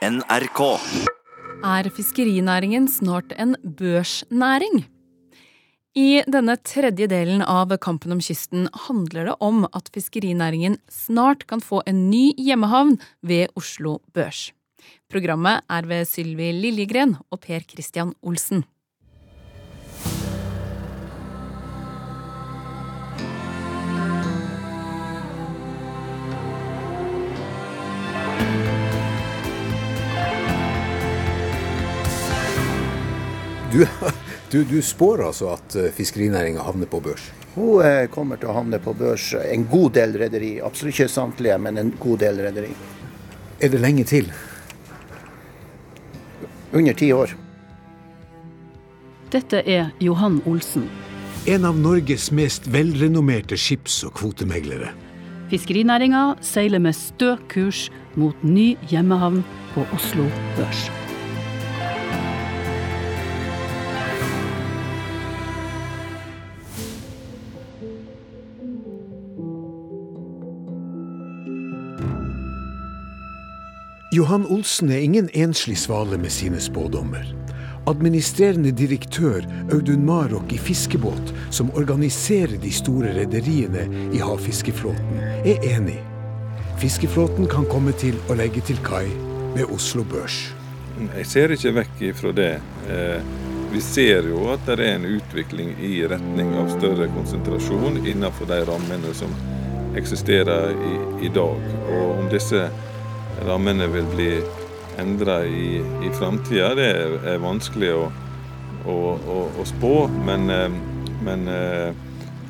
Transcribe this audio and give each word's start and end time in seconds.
NRK. 0.00 0.60
Er 1.60 1.84
fiskerinæringen 1.92 2.86
snart 2.88 3.34
en 3.36 3.52
børsnæring? 3.60 4.86
I 5.92 6.22
denne 6.24 6.54
tredje 6.64 7.04
delen 7.10 7.42
av 7.44 7.74
Kampen 7.84 8.14
om 8.14 8.22
kysten 8.24 8.70
handler 8.86 9.28
det 9.28 9.34
om 9.44 9.66
at 9.76 9.90
fiskerinæringen 9.92 10.78
snart 10.88 11.44
kan 11.52 11.60
få 11.60 11.82
en 11.84 12.06
ny 12.08 12.30
hjemmehavn 12.40 12.96
ved 13.20 13.52
Oslo 13.60 13.98
Børs. 14.16 14.54
Programmet 15.12 15.68
er 15.68 15.84
ved 15.84 16.08
Sylvi 16.08 16.48
Liljegren 16.56 17.18
og 17.28 17.42
Per 17.44 17.60
Christian 17.68 18.14
Olsen. 18.24 18.64
Du, 33.70 33.84
du, 34.50 34.64
du 34.64 34.80
spår 34.82 35.26
altså 35.28 35.52
at 35.54 35.76
fiskerinæringa 35.94 36.64
havner 36.66 36.90
på 36.90 37.00
børs? 37.04 37.28
Hun 37.54 37.82
eh, 37.84 38.06
kommer 38.10 38.38
til 38.38 38.50
å 38.50 38.54
havne 38.54 38.78
på 38.82 38.94
børs. 38.94 39.32
En 39.42 39.66
god 39.70 39.94
del 39.98 40.14
rederi. 40.18 40.52
Absolutt 40.62 40.94
ikke 40.94 41.10
samtlige, 41.10 41.58
men 41.58 41.78
en 41.80 41.92
god 42.00 42.22
del 42.22 42.40
rederi. 42.46 42.70
Er 43.60 43.72
det 43.72 43.82
lenge 43.82 44.06
til? 44.08 44.30
Under 46.72 46.94
ti 46.94 47.10
år. 47.12 47.34
Dette 49.30 49.62
er 49.66 49.90
Johan 50.02 50.40
Olsen. 50.50 50.86
En 51.50 51.64
av 51.64 51.78
Norges 51.78 52.30
mest 52.36 52.66
velrenommerte 52.70 53.58
skips- 53.58 54.02
og 54.06 54.14
kvotemeglere. 54.18 54.92
Fiskerinæringa 55.50 56.36
seiler 56.46 56.82
med 56.82 56.94
stø 56.94 57.34
kurs 57.50 57.88
mot 58.14 58.38
ny 58.46 58.76
hjemmehavn 58.90 59.42
på 59.74 59.86
Oslo 59.96 60.28
Børs. 60.58 60.99
Johan 74.12 74.46
Olsen 74.46 74.90
er 74.90 74.98
ingen 74.98 75.28
enslig 75.38 75.76
svale 75.78 76.16
med 76.18 76.32
sine 76.34 76.58
spådommer. 76.60 77.28
Administrerende 77.86 78.72
direktør 78.74 79.44
Audun 79.70 80.02
Marok 80.04 80.50
i 80.52 80.58
Fiskebåt, 80.58 81.30
som 81.50 81.70
organiserer 81.78 82.56
de 82.58 82.72
store 82.74 83.12
rederiene 83.14 83.84
i 84.10 84.18
havfiskeflåten, 84.18 85.22
er 85.46 85.62
enig. 85.76 86.00
Fiskeflåten 86.82 87.46
kan 87.54 87.70
komme 87.70 87.94
til 88.02 88.18
å 88.26 88.34
legge 88.42 88.64
til 88.66 88.82
kai 88.82 89.06
ved 89.54 89.70
Oslo 89.70 90.02
Børs. 90.02 90.40
Jeg 91.14 91.30
ser 91.30 91.54
ikke 91.54 91.76
vekk 91.78 92.04
ifra 92.10 92.34
det. 92.34 92.50
Eh, 92.90 93.32
vi 93.70 93.78
ser 93.78 94.26
jo 94.26 94.48
at 94.50 94.66
det 94.66 94.80
er 94.80 94.96
en 94.96 95.06
utvikling 95.06 95.76
i 95.78 96.00
retning 96.10 96.56
av 96.58 96.74
større 96.74 97.06
konsentrasjon 97.14 98.02
innenfor 98.02 98.50
de 98.50 98.64
rammene 98.66 99.14
som 99.14 99.30
eksisterer 99.94 100.74
i, 100.74 100.94
i 101.30 101.34
dag. 101.34 101.74
Og 101.86 102.16
om 102.18 102.32
disse 102.34 102.66
rammene 103.46 103.88
vil 103.92 104.08
bli 104.14 104.30
endra 105.00 105.40
i, 105.46 105.80
i 106.04 106.12
framtida, 106.18 106.74
det 106.76 106.90
er, 106.90 107.16
er, 107.34 107.40
vanskelig 107.42 107.94
å, 107.96 108.04
å, 108.84 108.98
å, 109.16 109.40
å 109.60 109.66
spå. 109.68 109.94
Men, 110.26 110.50
eh, 110.52 110.68
men 111.24 111.48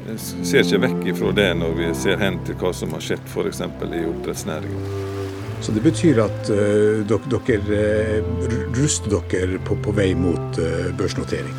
jeg 0.09 0.45
ser 0.49 0.65
ikke 0.65 0.85
vekk 0.87 1.09
ifra 1.13 1.33
det 1.37 1.49
når 1.61 1.79
vi 1.79 1.95
ser 1.99 2.21
hen 2.23 2.41
til 2.47 2.59
hva 2.61 2.73
som 2.75 2.95
har 2.97 3.05
skjedd 3.05 3.25
f.eks. 3.31 3.63
i 3.63 4.05
oppdrettsnæringen. 4.09 5.19
Så 5.61 5.73
det 5.77 5.83
betyr 5.85 6.23
at 6.25 6.49
uh, 6.49 7.03
dere, 7.05 7.59
dere 7.69 8.61
ruster 8.73 9.13
dere 9.31 9.61
på, 9.65 9.77
på 9.85 9.93
vei 9.93 10.15
mot 10.17 10.57
uh, 10.57 10.89
børsnotering? 10.97 11.57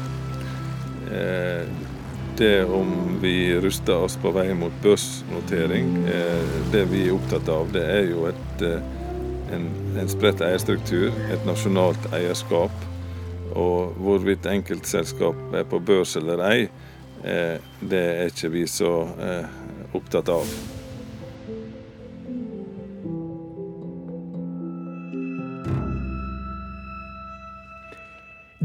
Eh, 1.12 1.68
det 2.40 2.64
om 2.66 3.20
vi 3.22 3.54
ruster 3.61 4.08
oss 4.08 4.16
på 4.17 4.32
vei 4.34 4.48
mot 4.58 4.73
børsnotering, 4.82 5.89
det 6.72 6.86
vi 6.89 7.04
er 7.04 7.14
opptatt 7.14 7.50
av, 7.52 7.67
det 7.76 7.84
er 7.84 8.08
jo 8.10 8.23
et, 8.30 8.64
en, 9.56 9.67
en 10.00 10.10
spredt 10.12 10.42
eierstruktur, 10.45 11.12
et 11.32 11.45
nasjonalt 11.48 12.10
eierskap. 12.16 12.73
Og 13.52 13.98
hvorvidt 14.00 14.48
enkeltselskap 14.48 15.36
er 15.56 15.66
på 15.67 15.82
børs 15.84 16.16
eller 16.16 16.44
ei, 16.48 16.60
det 17.22 18.00
er 18.00 18.30
ikke 18.32 18.50
vi 18.54 18.67
så 18.70 18.94
opptatt 19.94 20.32
av. 20.32 20.54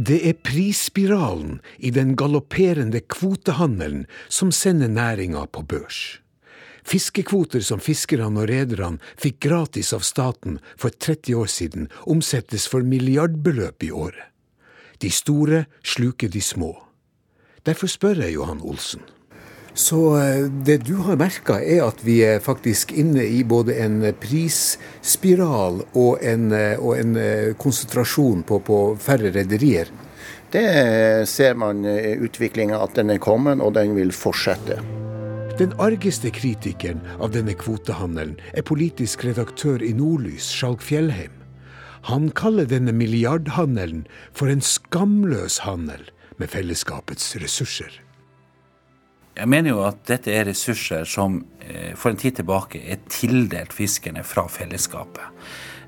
Det 0.06 0.20
er 0.28 0.36
prisspiralen 0.44 1.56
i 1.82 1.90
den 1.90 2.14
galopperende 2.20 3.00
kvotehandelen 3.10 4.04
som 4.28 4.52
sender 4.54 4.92
næringa 4.92 5.46
på 5.50 5.64
børs. 5.66 6.20
Fiskekvoter 6.86 7.64
som 7.66 7.82
fiskerne 7.82 8.30
og 8.30 8.46
rederne 8.46 9.02
fikk 9.18 9.40
gratis 9.48 9.90
av 9.96 10.04
staten 10.06 10.60
for 10.78 10.94
30 10.94 11.34
år 11.34 11.50
siden, 11.50 11.88
omsettes 12.06 12.68
for 12.70 12.86
milliardbeløp 12.86 13.82
i 13.82 13.90
året. 13.90 14.30
De 15.02 15.10
store 15.10 15.64
sluker 15.82 16.30
de 16.32 16.40
små. 16.40 16.72
Derfor 17.66 17.90
spør 17.90 18.22
jeg 18.22 18.36
Johan 18.36 18.62
Olsen. 18.62 19.02
Så 19.76 19.98
det 20.64 20.78
du 20.86 20.94
har 21.04 21.18
merka, 21.20 21.58
er 21.60 21.82
at 21.84 21.98
vi 22.06 22.20
er 22.24 22.38
faktisk 22.40 22.94
inne 22.96 23.26
i 23.26 23.42
både 23.44 23.74
en 23.82 23.98
prisspiral 24.22 25.82
og 25.92 26.22
en, 26.24 26.46
og 26.78 26.94
en 26.96 27.18
konsentrasjon 27.60 28.46
på, 28.48 28.62
på 28.64 28.78
færre 29.02 29.34
rederier? 29.34 29.90
Det 30.54 30.64
ser 31.28 31.58
man 31.60 31.84
i 31.84 32.14
utviklinga 32.24 32.78
at 32.80 32.96
den 32.96 33.12
er 33.12 33.20
kommet, 33.20 33.60
og 33.60 33.74
den 33.76 33.92
vil 33.98 34.14
fortsette. 34.16 34.78
Den 35.56 35.72
argeste 35.80 36.28
kritikeren 36.36 36.98
av 37.16 37.30
denne 37.32 37.54
kvotehandelen 37.56 38.34
er 38.52 38.64
politisk 38.68 39.22
redaktør 39.24 39.80
i 39.80 39.94
Nordlys, 39.96 40.50
Skjalg 40.52 40.82
Fjellheim. 40.84 41.32
Han 42.10 42.26
kaller 42.36 42.68
denne 42.68 42.92
milliardhandelen 42.92 44.02
for 44.36 44.52
en 44.52 44.60
skamløs 44.60 45.62
handel 45.64 46.04
med 46.36 46.52
fellesskapets 46.52 47.30
ressurser. 47.40 47.88
Jeg 49.36 49.48
mener 49.48 49.72
jo 49.72 49.80
at 49.88 50.04
dette 50.12 50.34
er 50.36 50.44
ressurser 50.50 51.08
som 51.08 51.40
for 51.96 52.12
en 52.12 52.20
tid 52.20 52.36
tilbake 52.42 52.82
er 52.84 53.00
tildelt 53.08 53.72
fiskerne 53.72 54.28
fra 54.28 54.44
fellesskapet. 54.52 55.24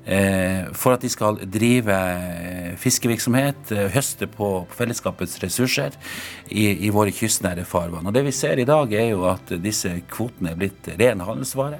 For 0.09 0.95
at 0.95 1.03
de 1.05 1.09
skal 1.11 1.37
drive 1.53 1.95
fiskevirksomhet, 2.81 3.73
høste 3.93 4.25
på 4.31 4.47
fellesskapets 4.73 5.35
ressurser 5.43 5.93
i, 6.49 6.87
i 6.87 6.89
våre 6.93 7.13
kystnære 7.13 7.65
farvann. 7.69 8.07
Og 8.09 8.15
Det 8.15 8.23
vi 8.25 8.33
ser 8.33 8.57
i 8.57 8.65
dag, 8.65 8.89
er 8.93 9.11
jo 9.11 9.27
at 9.29 9.53
disse 9.61 9.91
kvotene 10.09 10.55
er 10.55 10.57
blitt 10.57 10.89
ren 10.97 11.21
handelsvare. 11.21 11.77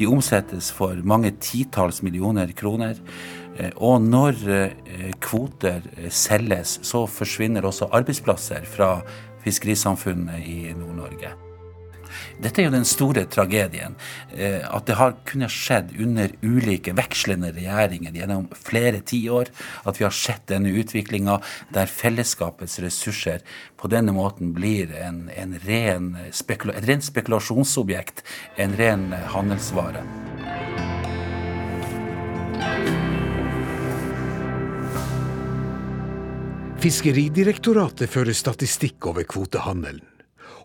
De 0.00 0.08
omsettes 0.10 0.72
for 0.74 0.98
mange 1.06 1.30
titalls 1.38 2.02
millioner 2.02 2.50
kroner. 2.58 2.98
Og 3.76 4.02
når 4.02 4.40
kvoter 5.22 5.86
selges, 6.10 6.80
så 6.82 7.04
forsvinner 7.06 7.68
også 7.70 7.92
arbeidsplasser 7.94 8.66
fra 8.66 8.96
fiskerisamfunnet 9.44 10.42
i 10.42 10.58
Nord-Norge. 10.74 11.49
Dette 12.40 12.62
er 12.62 12.68
jo 12.68 12.74
den 12.74 12.88
store 12.88 13.26
tragedien. 13.30 13.96
At 14.36 14.86
det 14.88 14.96
har 14.98 15.16
kunnet 15.28 15.52
skjedd 15.54 15.94
under 16.00 16.32
ulike 16.42 16.94
vekslende 16.96 17.52
regjeringer 17.56 18.16
gjennom 18.16 18.48
flere 18.56 19.02
tiår. 19.06 19.52
At 19.84 20.00
vi 20.00 20.06
har 20.06 20.16
sett 20.16 20.46
denne 20.50 20.72
utviklinga 20.80 21.38
der 21.74 21.90
fellesskapets 21.90 22.78
ressurser 22.84 23.44
på 23.80 23.90
denne 23.92 24.14
måten 24.16 24.54
blir 24.56 24.92
en, 25.00 25.28
en 25.32 25.56
ren 25.66 26.12
spekula 26.36 26.76
et 26.76 26.88
rent 26.88 27.06
spekulasjonsobjekt. 27.06 28.24
En 28.60 28.76
ren 28.80 29.10
handelsvare. 29.34 30.04
Fiskeridirektoratet 36.80 38.08
fører 38.08 38.32
statistikk 38.32 39.10
over 39.10 39.26
kvotehandelen. 39.28 40.09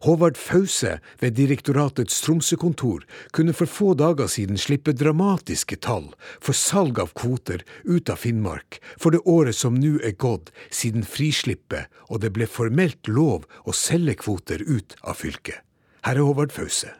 Håvard 0.05 0.37
Fause 0.37 0.97
ved 1.21 1.37
direktoratets 1.37 2.19
Tromsø-kontor 2.25 3.05
kunne 3.35 3.55
for 3.57 3.69
få 3.69 3.93
dager 3.97 4.29
siden 4.31 4.59
slippe 4.61 4.95
dramatiske 4.95 5.79
tall 5.85 6.11
for 6.39 6.57
salg 6.57 6.99
av 7.03 7.13
kvoter 7.17 7.63
ut 7.83 8.09
av 8.09 8.21
Finnmark 8.21 8.81
for 8.97 9.15
det 9.15 9.23
året 9.25 9.57
som 9.57 9.79
nå 9.79 9.95
er 10.01 10.17
gått 10.19 10.51
siden 10.69 11.07
frislippet 11.07 11.91
og 12.09 12.21
det 12.25 12.33
ble 12.35 12.49
formelt 12.49 13.07
lov 13.07 13.47
å 13.65 13.75
selge 13.75 14.17
kvoter 14.25 14.61
ut 14.65 14.97
av 15.03 15.19
fylket. 15.21 15.61
Her 16.05 16.19
er 16.19 16.27
Håvard 16.27 16.53
Fause. 16.53 16.91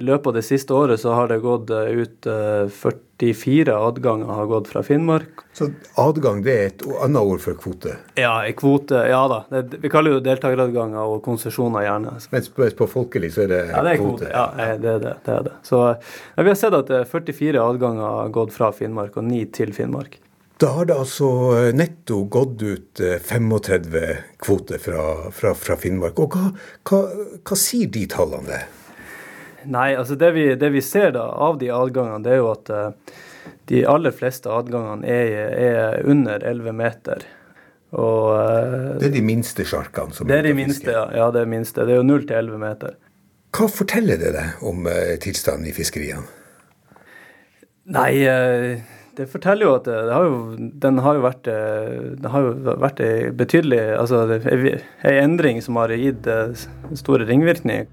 I 0.00 0.04
løpet 0.08 0.30
av 0.30 0.36
det 0.38 0.42
siste 0.46 0.72
året 0.72 1.00
så 1.00 1.12
har 1.12 1.28
det 1.28 1.36
gått 1.44 1.68
ut 1.70 2.26
44 2.72 3.74
adganger 3.76 4.30
har 4.32 4.46
gått 4.48 4.70
fra 4.72 4.80
Finnmark. 4.82 5.42
Så 5.52 5.68
adgang 6.00 6.40
det 6.46 6.54
er 6.54 6.70
et 6.70 6.84
annet 7.04 7.20
ord 7.20 7.42
for 7.44 7.58
kvote? 7.60 7.98
Ja, 8.16 8.38
kvote, 8.56 9.02
ja 9.10 9.20
da. 9.28 9.42
Det, 9.52 9.82
vi 9.82 9.90
kaller 9.92 10.16
jo 10.16 10.22
deltakeradganger 10.24 11.04
og 11.04 11.20
konsesjoner 11.26 11.84
gjerne. 11.84 12.14
Mens 12.32 12.48
på 12.48 12.88
folkelig 12.88 13.34
så 13.36 13.44
er 13.44 13.52
det, 13.52 13.60
ja, 13.74 13.84
det 13.84 13.92
er 13.92 14.00
kvote? 14.00 14.32
Ja, 14.32 14.46
det 14.56 14.70
er 14.72 15.04
det. 15.04 15.14
det, 15.26 15.36
er 15.36 15.46
det. 15.50 15.54
Så 15.68 15.82
ja, 15.84 16.40
vi 16.40 16.48
har 16.48 16.58
sett 16.62 16.80
at 16.80 16.96
44 17.12 17.60
adganger 17.60 18.18
har 18.22 18.34
gått 18.40 18.56
fra 18.56 18.72
Finnmark, 18.72 19.20
og 19.20 19.28
9 19.28 19.44
til 19.60 19.76
Finnmark. 19.76 20.16
Da 20.60 20.72
har 20.78 20.88
det 20.88 20.96
altså 20.96 21.28
netto 21.76 22.24
gått 22.28 22.60
ut 22.64 23.00
35 23.28 24.02
kvoter 24.40 24.80
fra, 24.80 25.04
fra, 25.32 25.54
fra 25.56 25.76
Finnmark. 25.80 26.20
Og 26.20 26.36
hva, 26.36 26.50
hva, 26.88 27.06
hva, 27.44 27.56
sier 27.56 27.88
de 27.92 28.08
tallene? 28.12 28.64
Nei, 29.68 29.90
altså 29.98 30.16
det 30.16 30.30
vi, 30.36 30.46
det 30.56 30.70
vi 30.72 30.80
ser 30.84 31.12
da 31.16 31.26
av 31.36 31.58
de 31.60 31.68
adgangene, 31.74 32.22
det 32.24 32.36
er 32.36 32.40
jo 32.40 32.52
at 32.54 32.70
de 33.70 33.84
aller 33.86 34.14
fleste 34.14 34.50
adgangene 34.50 35.06
er, 35.06 35.36
er 35.60 36.08
under 36.08 36.42
11 36.42 36.76
meter. 36.76 37.26
Og, 37.90 38.26
uh, 38.38 38.98
det 39.00 39.08
er 39.08 39.16
de 39.16 39.22
minste 39.26 39.66
sjarkene? 39.66 40.14
som 40.14 40.28
Det 40.30 40.38
er 40.38 40.46
de 40.46 40.54
minste, 40.54 40.92
ja. 40.94 41.08
ja. 41.16 41.30
Det 41.34 41.42
er 41.42 41.50
minste. 41.50 41.86
Det 41.86 41.96
er 41.96 42.02
jo 42.02 42.06
0 42.06 42.26
til 42.28 42.36
11 42.38 42.62
meter. 42.62 42.96
Hva 43.56 43.66
forteller 43.66 44.20
det 44.20 44.30
deg 44.36 44.62
om 44.66 44.86
uh, 44.86 45.16
tilstanden 45.22 45.66
i 45.66 45.74
fiskeriene? 45.74 46.26
Nei, 47.90 48.10
uh, 48.30 48.98
det 49.18 49.26
forteller 49.32 49.66
jo 49.66 49.76
at 49.80 49.88
det, 49.88 49.96
det 50.06 50.14
har 50.14 50.28
jo, 50.28 50.36
den 50.86 51.00
har 51.02 51.16
jo 51.18 51.22
vært 51.24 51.48
Det 51.50 52.30
har 52.30 52.44
jo 52.46 52.76
vært 52.80 53.00
en 53.04 53.34
betydelig 53.36 53.80
Altså 53.98 54.20
ei 54.30 55.16
endring 55.18 55.58
som 55.60 55.76
har 55.76 55.92
gitt 55.92 56.28
store 56.96 57.26
ringvirkninger. 57.28 57.90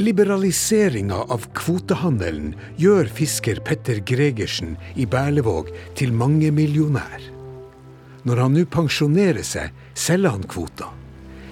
Liberaliseringa 0.00 1.26
av 1.28 1.42
kvotehandelen 1.52 2.54
gjør 2.80 3.10
fisker 3.12 3.58
Petter 3.66 3.98
Gregersen 4.08 4.78
i 4.96 5.04
Berlevåg 5.04 5.68
til 5.98 6.14
mangemillionær. 6.16 7.26
Når 8.24 8.40
han 8.40 8.56
nå 8.56 8.62
pensjonerer 8.72 9.44
seg, 9.44 9.74
selger 9.92 10.32
han 10.32 10.46
kvoter. 10.48 10.88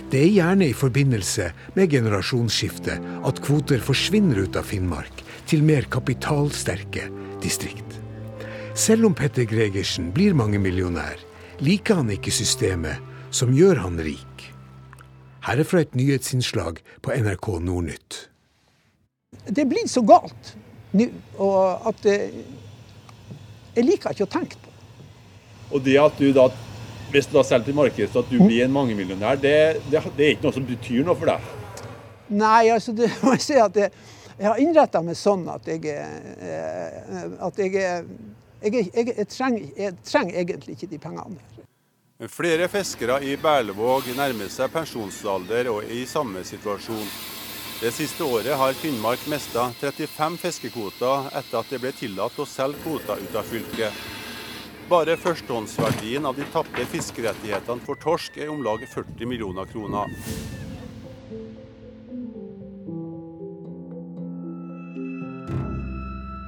Det 0.08 0.22
er 0.22 0.32
gjerne 0.32 0.70
i 0.70 0.76
forbindelse 0.76 1.50
med 1.76 1.92
generasjonsskifte 1.92 2.94
at 3.28 3.42
kvoter 3.44 3.84
forsvinner 3.84 4.40
ut 4.46 4.56
av 4.56 4.64
Finnmark 4.70 5.20
til 5.50 5.66
mer 5.68 5.84
kapitalsterke 5.92 7.04
distrikt. 7.44 7.98
Selv 8.72 9.10
om 9.10 9.18
Petter 9.18 9.44
Gregersen 9.50 10.08
blir 10.16 10.32
mangemillionær, 10.32 11.20
liker 11.60 12.00
han 12.00 12.16
ikke 12.16 12.32
systemet 12.32 13.04
som 13.28 13.52
gjør 13.52 13.84
han 13.84 14.00
rik. 14.00 14.48
Her 15.44 15.60
er 15.60 15.68
fra 15.68 15.84
et 15.84 15.92
nyhetsinnslag 16.00 16.80
på 17.04 17.12
NRK 17.12 17.52
Nordnytt 17.68 18.27
det 19.48 19.64
er 19.64 19.68
blitt 19.68 19.90
så 19.90 20.02
galt 20.06 20.54
nå 20.96 21.04
at 21.88 22.06
jeg 22.08 23.84
liker 23.84 24.14
ikke 24.14 24.24
å 24.24 24.32
tenke 24.32 24.56
på. 24.60 24.72
Og 25.76 25.84
det 25.84 25.98
at 26.00 26.16
du 26.16 26.30
da, 26.32 26.46
hvis 27.12 27.28
du 27.28 27.36
da 27.36 27.44
selger 27.44 27.68
til 27.68 27.76
markedet, 27.76 28.08
så 28.12 28.22
at 28.24 28.30
du 28.32 28.38
blir 28.40 28.64
en 28.64 28.72
mangemillionær, 28.72 29.36
det, 29.40 29.82
det, 29.90 30.00
det, 30.16 30.24
er 30.24 30.32
ikke 30.34 30.48
noe 30.48 30.56
som 30.56 30.66
betyr 30.68 31.04
noe 31.04 31.16
for 31.18 31.28
deg? 31.28 31.40
Nei, 32.40 32.70
altså 32.72 32.96
det 32.96 33.10
må 33.22 33.36
jeg 33.36 33.44
si 33.44 33.60
at 33.60 33.76
jeg, 33.76 33.92
jeg 34.38 34.48
har 34.48 34.62
innretta 34.64 35.04
meg 35.04 35.16
sånn 35.18 35.44
at 35.52 35.68
jeg, 35.68 35.80
eh, 35.92 37.38
at 37.44 37.60
jeg, 37.60 37.70
jeg, 38.64 38.90
jeg 38.96 39.28
trenger, 39.28 39.96
trenger, 40.08 40.40
egentlig 40.40 40.78
ikke 40.78 40.92
de 40.94 41.02
pengene. 41.02 41.40
Flere 42.32 42.66
fiskere 42.72 43.20
i 43.22 43.36
Berlevåg 43.38 44.08
nærmer 44.16 44.48
seg 44.50 44.72
pensjonsalder 44.72 45.68
og 45.70 45.84
er 45.84 46.00
i 46.00 46.06
samme 46.08 46.40
situasjon. 46.48 47.36
Det 47.80 47.92
siste 47.94 48.24
året 48.24 48.56
har 48.58 48.72
Finnmark 48.72 49.20
mista 49.30 49.68
35 49.80 50.38
fiskekvoter 50.42 51.28
etter 51.38 51.60
at 51.60 51.68
det 51.70 51.78
ble 51.78 51.92
tillatt 51.94 52.40
å 52.42 52.46
selge 52.50 52.80
kvoter 52.82 53.22
ut 53.22 53.36
av 53.38 53.46
fylket. 53.46 54.00
Bare 54.90 55.14
førstehåndsverdien 55.20 56.26
av 56.26 56.34
de 56.34 56.46
tapte 56.50 56.88
fiskerettighetene 56.90 57.86
for 57.86 58.00
torsk 58.02 58.40
er 58.42 58.50
om 58.50 58.64
lag 58.66 58.82
40 58.82 59.30
millioner 59.30 59.70
kroner. 59.70 60.10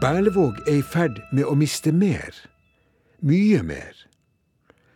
Berlevåg 0.03 0.59
er 0.67 0.81
i 0.81 0.82
ferd 0.82 1.23
med 1.31 1.47
å 1.47 1.55
miste 1.55 1.94
mer. 1.94 2.35
Mye 3.23 3.62
mer. 3.62 4.10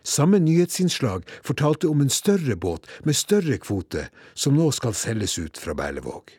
Samme 0.05 0.37
nyhetsinnslag 0.39 1.25
fortalte 1.43 1.89
om 1.89 2.03
en 2.03 2.13
større 2.13 2.55
båt 2.55 2.85
med 3.03 3.17
større 3.17 3.57
kvote 3.57 4.05
som 4.37 4.53
nå 4.53 4.69
skal 4.77 4.93
selges 4.93 5.39
ut 5.41 5.57
fra 5.57 5.73
Berlevåg. 5.73 6.29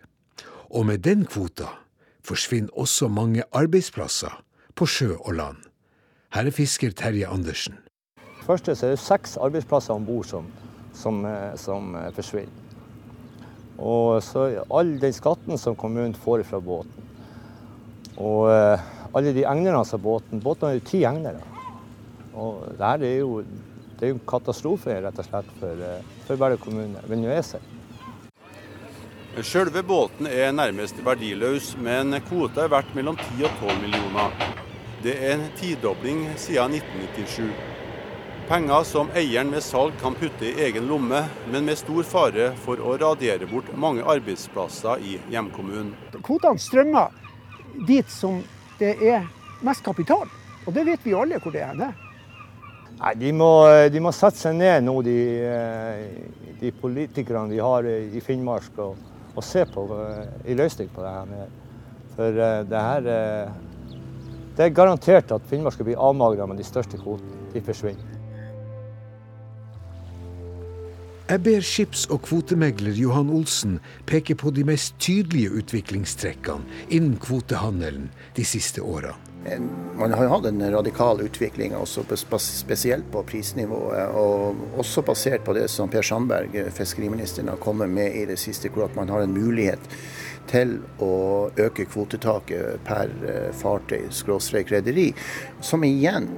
Og 0.71 0.87
med 0.87 1.03
den 1.03 1.25
kvota 1.27 1.73
forsvinner 2.27 2.71
også 2.79 3.09
mange 3.11 3.43
arbeidsplasser 3.51 4.39
på 4.79 4.87
sjø 4.87 5.17
og 5.17 5.35
land. 5.41 5.59
Her 6.35 6.47
er 6.47 6.55
fisker 6.55 6.95
Terje 6.95 7.27
Andersen. 7.27 7.75
Først 8.47 8.69
er 8.71 8.79
det 8.79 9.01
seks 9.03 9.35
arbeidsplasser 9.43 9.99
om 9.99 10.07
bord 10.07 10.31
som, 10.31 10.47
som, 10.95 11.25
eh, 11.27 11.57
som, 11.59 11.95
eh, 11.97 12.13
forsvinner. 12.15 12.63
Og 13.79 14.23
så 14.23 14.63
all 14.71 14.95
den 15.01 15.13
skatten 15.13 15.59
som 15.59 15.77
kommunen 15.77 16.15
får 16.15 16.47
fra 16.49 16.61
båten. 16.61 17.03
Og 18.17 18.47
uh, 18.49 18.81
alle 19.13 19.35
de 19.37 19.43
egnerne 19.45 19.85
som 19.85 20.01
båten 20.01 20.41
Båten 20.41 20.71
har 20.71 20.79
jo 20.79 20.85
ti 20.89 21.03
egnere. 21.05 21.43
Og 22.37 22.67
det 22.77 22.85
her 22.85 23.07
er 23.07 23.17
jo, 23.23 23.41
det 23.97 24.05
er 24.05 24.13
jo 24.13 24.19
en 24.19 24.29
katastrofe 24.29 24.99
rett 25.01 25.23
og 25.23 25.29
slett 25.29 25.49
for, 25.61 25.87
eh, 25.89 26.05
for 26.27 26.37
Bærum 26.37 26.61
kommune 26.61 27.03
ved 27.09 27.23
Nøese. 27.23 27.63
Sjølve 29.45 29.83
båten 29.83 30.27
er 30.27 30.53
nærmest 30.53 30.97
verdiløs, 31.05 31.75
men 31.77 32.17
kvota 32.29 32.65
er 32.65 32.73
verdt 32.73 32.95
mellom 32.97 33.17
10 33.21 33.45
og 33.45 33.51
12 33.61 33.81
millioner. 33.83 34.37
Det 35.05 35.13
er 35.13 35.35
en 35.35 35.51
tidobling 35.57 36.23
siden 36.41 36.73
1997. 36.73 37.51
Penger 38.49 38.85
som 38.87 39.11
eieren 39.19 39.51
ved 39.53 39.61
salg 39.61 39.93
kan 40.01 40.15
putte 40.17 40.47
i 40.47 40.55
egen 40.69 40.87
lomme, 40.89 41.25
men 41.53 41.67
med 41.67 41.77
stor 41.77 42.07
fare 42.07 42.53
for 42.65 42.81
å 42.81 42.95
radiere 42.97 43.49
bort 43.51 43.69
mange 43.77 44.05
arbeidsplasser 44.07 45.03
i 45.05 45.19
hjemkommunen. 45.33 45.93
Kvotene 46.23 46.63
strømmer 46.63 47.13
dit 47.89 48.09
som 48.09 48.41
det 48.79 48.95
er 49.03 49.27
mest 49.67 49.85
kapital, 49.85 50.31
og 50.65 50.73
det 50.73 50.87
vet 50.87 51.05
vi 51.05 51.17
alle 51.19 51.41
hvor 51.43 51.53
det 51.53 51.65
er. 51.67 51.93
Nei, 52.97 53.13
de 53.21 53.31
må, 53.37 53.51
de 53.93 54.01
må, 54.01 54.13
sette 54.17 54.41
seg 54.41 54.57
ned 54.57 54.87
nå, 54.87 54.95
de, 55.05 55.17
eh, 55.45 56.55
de 56.63 56.73
politikerne 56.81 57.53
vi 57.53 57.61
har 57.61 57.85
i 57.85 58.23
Finnmark, 58.25 58.73
og, 58.81 58.97
og 59.35 59.45
se 59.45 59.67
på 59.69 59.85
eh, 60.01 60.55
løsning 60.57 60.89
på 60.95 61.05
det 61.05 61.13
her. 61.13 61.55
For 62.17 62.43
eh, 62.49 62.63
det 62.65 62.85
her 62.89 63.09
Det 64.57 64.65
er 64.65 64.73
garantert 64.73 65.33
at 65.37 65.49
Finnmark 65.51 65.77
skal 65.77 65.91
bli 65.91 65.99
avmagra 66.01 66.49
med 66.49 66.57
de 66.57 66.65
største 66.65 66.97
kvotene. 66.97 67.45
De 67.53 67.61
forsvinner. 67.61 68.16
Jeg 71.27 71.43
ber 71.43 71.61
skips- 71.61 72.07
og 72.11 72.21
kvotemegler 72.23 72.95
Johan 72.95 73.31
Olsen 73.35 73.81
peke 74.07 74.37
på 74.39 74.53
de 74.55 74.63
mest 74.65 74.95
tydelige 75.03 75.51
utviklingstrekkene 75.59 76.87
innen 76.95 77.17
kvotehandelen 77.19 78.13
de 78.37 78.45
siste 78.47 78.83
årene 78.83 79.17
man 79.97 80.13
har 80.13 80.27
hatt 80.27 80.47
en 80.47 80.63
radikal 80.73 81.21
utvikling, 81.23 81.75
også 81.77 82.03
spesielt 82.39 83.11
på 83.13 83.23
prisnivået. 83.23 84.09
Og 84.15 84.57
også 84.79 85.03
basert 85.07 85.45
på 85.45 85.55
det 85.57 85.69
som 85.71 85.91
Per 85.91 86.03
Sandberg, 86.03 86.57
fiskeriministeren, 86.75 87.49
har 87.49 87.61
kommet 87.63 87.91
med 87.91 88.17
i 88.17 88.25
det 88.27 88.39
siste, 88.39 88.69
hvor 88.69 88.91
man 88.97 89.09
har 89.09 89.23
en 89.23 89.35
mulighet 89.35 89.81
til 90.51 90.79
å 91.03 91.51
øke 91.59 91.87
kvotetaket 91.91 92.83
per 92.87 93.11
eh, 93.27 93.49
fartøy, 93.55 94.07
skråstrek 94.15 94.71
rederi, 94.73 95.09
som 95.61 95.83
igjen 95.85 96.29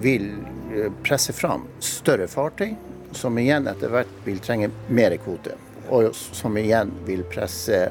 vil 0.00 0.30
eh, 0.72 0.88
presse 1.04 1.34
fram 1.36 1.66
større 1.84 2.28
fartøy, 2.30 2.72
som 3.12 3.38
igjen 3.38 3.68
etter 3.70 3.92
hvert 3.92 4.22
vil 4.24 4.40
trenge 4.44 4.70
mer 4.88 5.16
kvote. 5.22 5.56
Og 5.90 6.14
som 6.14 6.56
igjen 6.58 6.92
vil 7.06 7.24
presse 7.30 7.90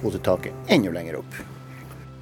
kvotetaket 0.00 0.72
enda 0.72 0.94
lenger 0.94 1.20
opp. 1.20 1.38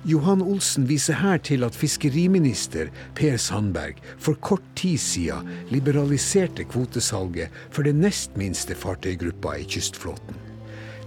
Johan 0.04 0.43
Olsen 0.45 0.85
viser 0.85 1.16
her 1.16 1.38
til 1.40 1.64
at 1.64 1.76
fiskeriminister 1.76 2.90
Per 3.16 3.38
Sandberg 3.40 4.02
for 4.21 4.37
kort 4.45 4.64
tid 4.76 5.00
siden 5.00 5.49
liberaliserte 5.73 6.66
kvotesalget 6.69 7.54
for 7.73 7.88
den 7.88 8.02
nest 8.04 8.37
minste 8.37 8.76
fartøygruppa 8.76 9.57
i 9.62 9.64
kystflåten. 9.64 10.37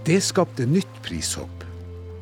Det 0.06 0.18
skapte 0.24 0.66
nytt 0.66 0.98
prishopp. 1.06 1.62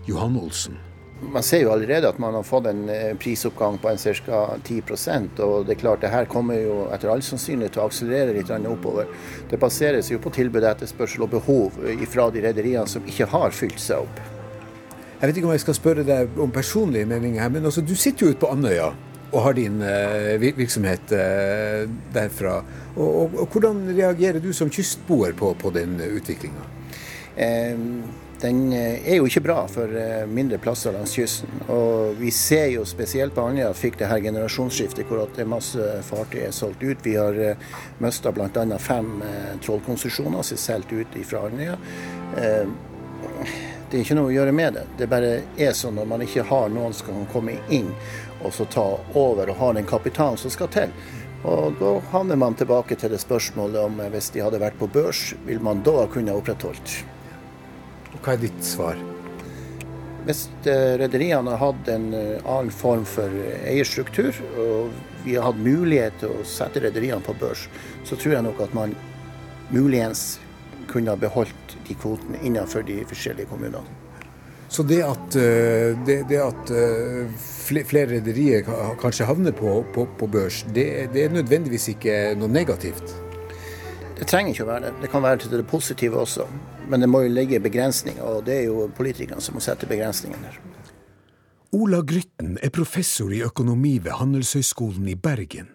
Johan 0.06 0.36
Olsen. 0.36 0.76
Man 1.20 1.42
ser 1.42 1.62
jo 1.64 1.70
allerede 1.72 2.08
at 2.10 2.18
man 2.20 2.34
har 2.36 2.44
fått 2.44 2.66
en 2.68 2.82
eh, 2.92 3.14
prisoppgang 3.16 3.78
på 3.80 3.88
en 3.88 3.98
ca. 3.98 4.40
10% 4.60 5.40
og 5.40 5.64
det 5.64 5.76
er 5.76 5.80
klart 5.80 6.04
det 6.04 6.12
her 6.12 6.28
kommer 6.28 6.60
jo 6.60 6.82
etter 6.92 7.08
all 7.08 7.24
sannsynlighet 7.24 7.72
til 7.72 7.84
å 7.84 7.88
akselerere 7.88 8.36
litt 8.36 8.52
oppover. 8.52 9.08
Det 9.48 9.60
baseres 9.60 10.10
jo 10.12 10.20
på 10.20 10.34
tilbud, 10.36 10.64
etterspørsel 10.64 11.24
og 11.24 11.32
behov 11.38 11.80
fra 12.12 12.28
de 12.30 12.44
rederiene 12.44 12.86
som 12.90 13.04
ikke 13.08 13.30
har 13.32 13.56
fylt 13.56 13.80
seg 13.80 14.04
opp. 14.04 14.24
Jeg 15.16 15.30
vet 15.30 15.38
ikke 15.40 15.48
om 15.48 15.54
jeg 15.56 15.64
skal 15.64 15.78
spørre 15.78 16.04
deg 16.04 16.40
om 16.44 16.50
personlige 16.52 17.08
meninger 17.08 17.40
her, 17.40 17.52
men 17.52 17.64
altså, 17.64 17.80
du 17.80 17.94
sitter 17.96 18.26
jo 18.26 18.34
ute 18.34 18.42
på 18.42 18.52
Andøya 18.52 18.90
og 19.32 19.40
har 19.42 19.56
din 19.56 19.80
uh, 19.82 20.36
virksomhet 20.40 21.12
uh, 21.16 21.88
derfra. 22.14 22.60
Og, 22.94 23.08
og, 23.08 23.38
og, 23.40 23.48
Hvordan 23.52 23.82
reagerer 23.96 24.40
du 24.44 24.52
som 24.54 24.70
kystboer 24.72 25.32
på, 25.36 25.54
på 25.58 25.72
den 25.74 25.96
utviklinga? 26.04 26.68
Eh, 27.36 27.76
den 28.42 28.72
er 28.74 29.16
jo 29.16 29.26
ikke 29.28 29.42
bra 29.46 29.62
for 29.70 29.92
mindre 30.28 30.58
plasser 30.62 30.92
langs 30.92 31.14
kysten. 31.16 31.62
Og 31.72 32.18
vi 32.20 32.30
ser 32.34 32.66
jo 32.74 32.84
spesielt 32.88 33.34
på 33.34 33.44
Andøya 33.46 33.70
at 33.72 33.78
fikk 33.80 33.96
det 34.00 34.10
her 34.10 34.20
generasjonsskiftet 34.24 35.08
hvor 35.08 35.24
det 35.36 35.44
er 35.44 35.48
masse 35.50 35.86
fartøy 36.08 36.42
er 36.44 36.52
solgt 36.56 36.84
ut. 36.84 37.00
Vi 37.04 37.14
har 37.16 37.38
uh, 37.38 37.70
mista 38.04 38.32
bl.a. 38.36 38.66
fem 38.82 39.22
trollkonsesjoner 39.64 40.44
som 40.44 40.58
er 40.58 40.64
solgt 40.66 40.92
ut 40.92 41.16
fra 41.24 41.46
Andøya. 41.48 41.78
Det 43.86 44.00
er 44.00 44.02
ikke 44.02 44.16
noe 44.18 44.32
å 44.32 44.34
gjøre 44.34 44.52
med 44.52 44.74
det. 44.74 44.86
Det 44.98 45.06
bare 45.10 45.34
er 45.62 45.74
sånn 45.76 45.94
når 45.96 46.08
man 46.10 46.24
ikke 46.24 46.44
har 46.48 46.72
noen 46.74 46.94
som 46.96 47.12
kan 47.12 47.28
komme 47.30 47.54
inn 47.72 47.92
og 48.42 48.54
så 48.54 48.66
ta 48.70 48.86
over 49.14 49.50
og 49.50 49.60
ha 49.60 49.72
den 49.76 49.86
kapitalen 49.86 50.38
som 50.40 50.50
skal 50.50 50.70
til. 50.74 50.94
Og 51.46 51.76
Da 51.78 51.92
havner 52.10 52.36
man 52.36 52.54
tilbake 52.58 52.96
til 52.98 53.12
det 53.14 53.20
spørsmålet 53.22 53.78
om 53.84 54.00
eh, 54.00 54.10
hvis 54.10 54.32
de 54.34 54.42
hadde 54.42 54.58
vært 54.62 54.78
på 54.80 54.88
børs, 54.90 55.34
vil 55.46 55.62
man 55.62 55.84
da 55.86 56.06
kunne 56.10 56.34
opprettholdt? 56.34 57.15
Hva 58.22 58.34
er 58.34 58.42
ditt 58.42 58.64
svar? 58.64 58.98
Hvis 60.26 60.46
eh, 60.66 60.96
rederiene 60.98 61.52
har 61.54 61.60
hatt 61.60 61.90
en 61.92 62.08
eh, 62.16 62.40
annen 62.42 62.72
form 62.74 63.04
for 63.06 63.30
eierstruktur, 63.68 64.34
og 64.58 64.90
vi 65.26 65.36
har 65.36 65.46
hatt 65.46 65.60
mulighet 65.62 66.18
til 66.22 66.34
å 66.34 66.46
sette 66.46 66.82
rederiene 66.82 67.22
på 67.22 67.34
børs, 67.38 67.68
så 68.06 68.18
tror 68.18 68.34
jeg 68.36 68.46
nok 68.46 68.64
at 68.64 68.74
man 68.74 68.96
muligens 69.70 70.40
kunne 70.90 71.14
ha 71.14 71.18
beholdt 71.18 71.76
de 71.86 71.94
kvotene 71.98 72.42
innenfor 72.42 72.82
de 72.86 73.00
forskjellige 73.06 73.50
kommunene. 73.52 73.86
Så 74.68 74.82
det 74.82 74.98
at, 75.06 75.36
det, 76.06 76.16
det 76.26 76.38
at 76.42 76.70
flere 77.66 78.08
rederier 78.16 78.66
kanskje 78.98 79.28
havner 79.28 79.54
på, 79.54 79.78
på, 79.94 80.08
på 80.18 80.26
børs, 80.26 80.64
det, 80.74 80.86
det, 81.14 81.22
er 81.22 81.34
nødvendigvis 81.34 81.86
ikke 81.94 82.16
noe 82.38 82.50
negativt? 82.50 83.14
Det 84.18 84.26
trenger 84.26 84.54
ikke 84.54 84.66
å 84.66 84.70
være 84.72 84.88
det. 84.88 84.92
Det 85.04 85.12
kan 85.12 85.22
være 85.22 85.44
til 85.44 85.54
det 85.54 85.66
positive 85.70 86.18
også. 86.18 86.48
Men 86.86 87.02
det 87.02 87.08
må 87.10 87.24
jo 87.24 87.32
ligge 87.34 87.60
begrensninger, 87.60 88.22
og 88.22 88.44
det 88.46 88.60
er 88.60 88.66
jo 88.68 88.86
politikerne 88.94 89.42
som 89.42 89.56
må 89.58 89.62
sette 89.64 89.88
begrensningene 89.90 90.50
der. 90.50 90.58
Ola 91.76 91.98
Grytten 92.06 92.54
er 92.62 92.70
professor 92.70 93.32
i 93.34 93.42
økonomi 93.44 93.98
ved 93.98 94.14
Handelshøyskolen 94.20 95.08
i 95.10 95.16
Bergen. 95.18 95.68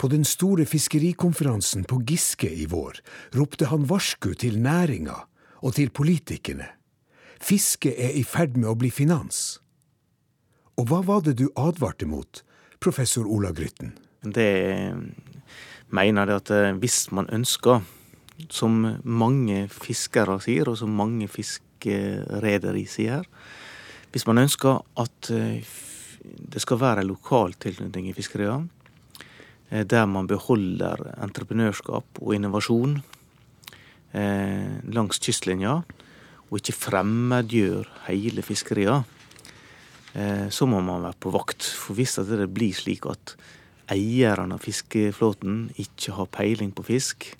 På 0.00 0.08
den 0.08 0.24
store 0.24 0.64
fiskerikonferansen 0.64 1.84
på 1.84 2.00
Giske 2.08 2.48
i 2.48 2.64
vår 2.66 3.02
ropte 3.36 3.68
han 3.68 3.84
varsku 3.90 4.32
til 4.32 4.56
næringa 4.64 5.18
og 5.60 5.74
til 5.76 5.92
politikerne. 5.92 6.70
Fiske 7.40 7.92
er 7.92 8.16
i 8.16 8.24
ferd 8.24 8.56
med 8.56 8.70
å 8.72 8.78
bli 8.80 8.88
finans. 8.90 9.60
Og 10.80 10.88
hva 10.88 11.02
var 11.04 11.20
det 11.26 11.36
du 11.36 11.50
advarte 11.52 12.08
mot, 12.08 12.40
professor 12.80 13.28
Ola 13.28 13.52
Grytten? 13.52 13.92
Det 14.24 14.96
mener 15.92 16.32
jeg 16.32 16.42
at 16.42 16.52
eh, 16.56 16.76
hvis 16.80 17.10
man 17.12 17.28
ønsker, 17.28 17.84
som 18.52 18.78
mange 19.04 19.66
fiskere 19.72 20.38
sier, 20.42 20.70
og 20.70 20.78
som 20.80 20.92
mange 20.96 21.28
fiskerederi 21.30 22.86
sier, 22.88 23.26
hvis 24.10 24.26
man 24.26 24.42
ønsker 24.42 24.80
at 24.98 25.30
eh, 25.34 25.62
det 26.20 26.60
skal 26.62 26.80
være 26.80 27.06
lokal 27.06 27.54
tilknytning 27.60 28.10
i 28.10 28.16
fiskeriene, 28.16 28.68
eh, 29.70 29.84
der 29.84 30.08
man 30.10 30.28
beholder 30.30 31.12
entreprenørskap 31.20 32.22
og 32.22 32.36
innovasjon 32.36 33.00
langs 34.10 35.20
kystlinja, 35.22 35.76
og 36.50 36.56
ikke 36.58 36.74
fremmedgjør 36.74 37.84
hele 38.08 38.42
fiskeria, 38.42 38.96
Eh, 40.12 40.48
så 40.50 40.66
må 40.66 40.80
man 40.82 41.04
være 41.04 41.18
på 41.22 41.32
vakt. 41.34 41.62
For 41.62 41.98
hvis 41.98 42.18
det 42.26 42.48
blir 42.54 42.74
slik 42.74 43.06
at 43.10 43.36
eierne 43.90 44.56
av 44.56 44.64
fiskeflåten 44.64 45.68
ikke 45.78 46.16
har 46.16 46.30
peiling 46.34 46.72
på 46.74 46.86
fisk, 46.86 47.30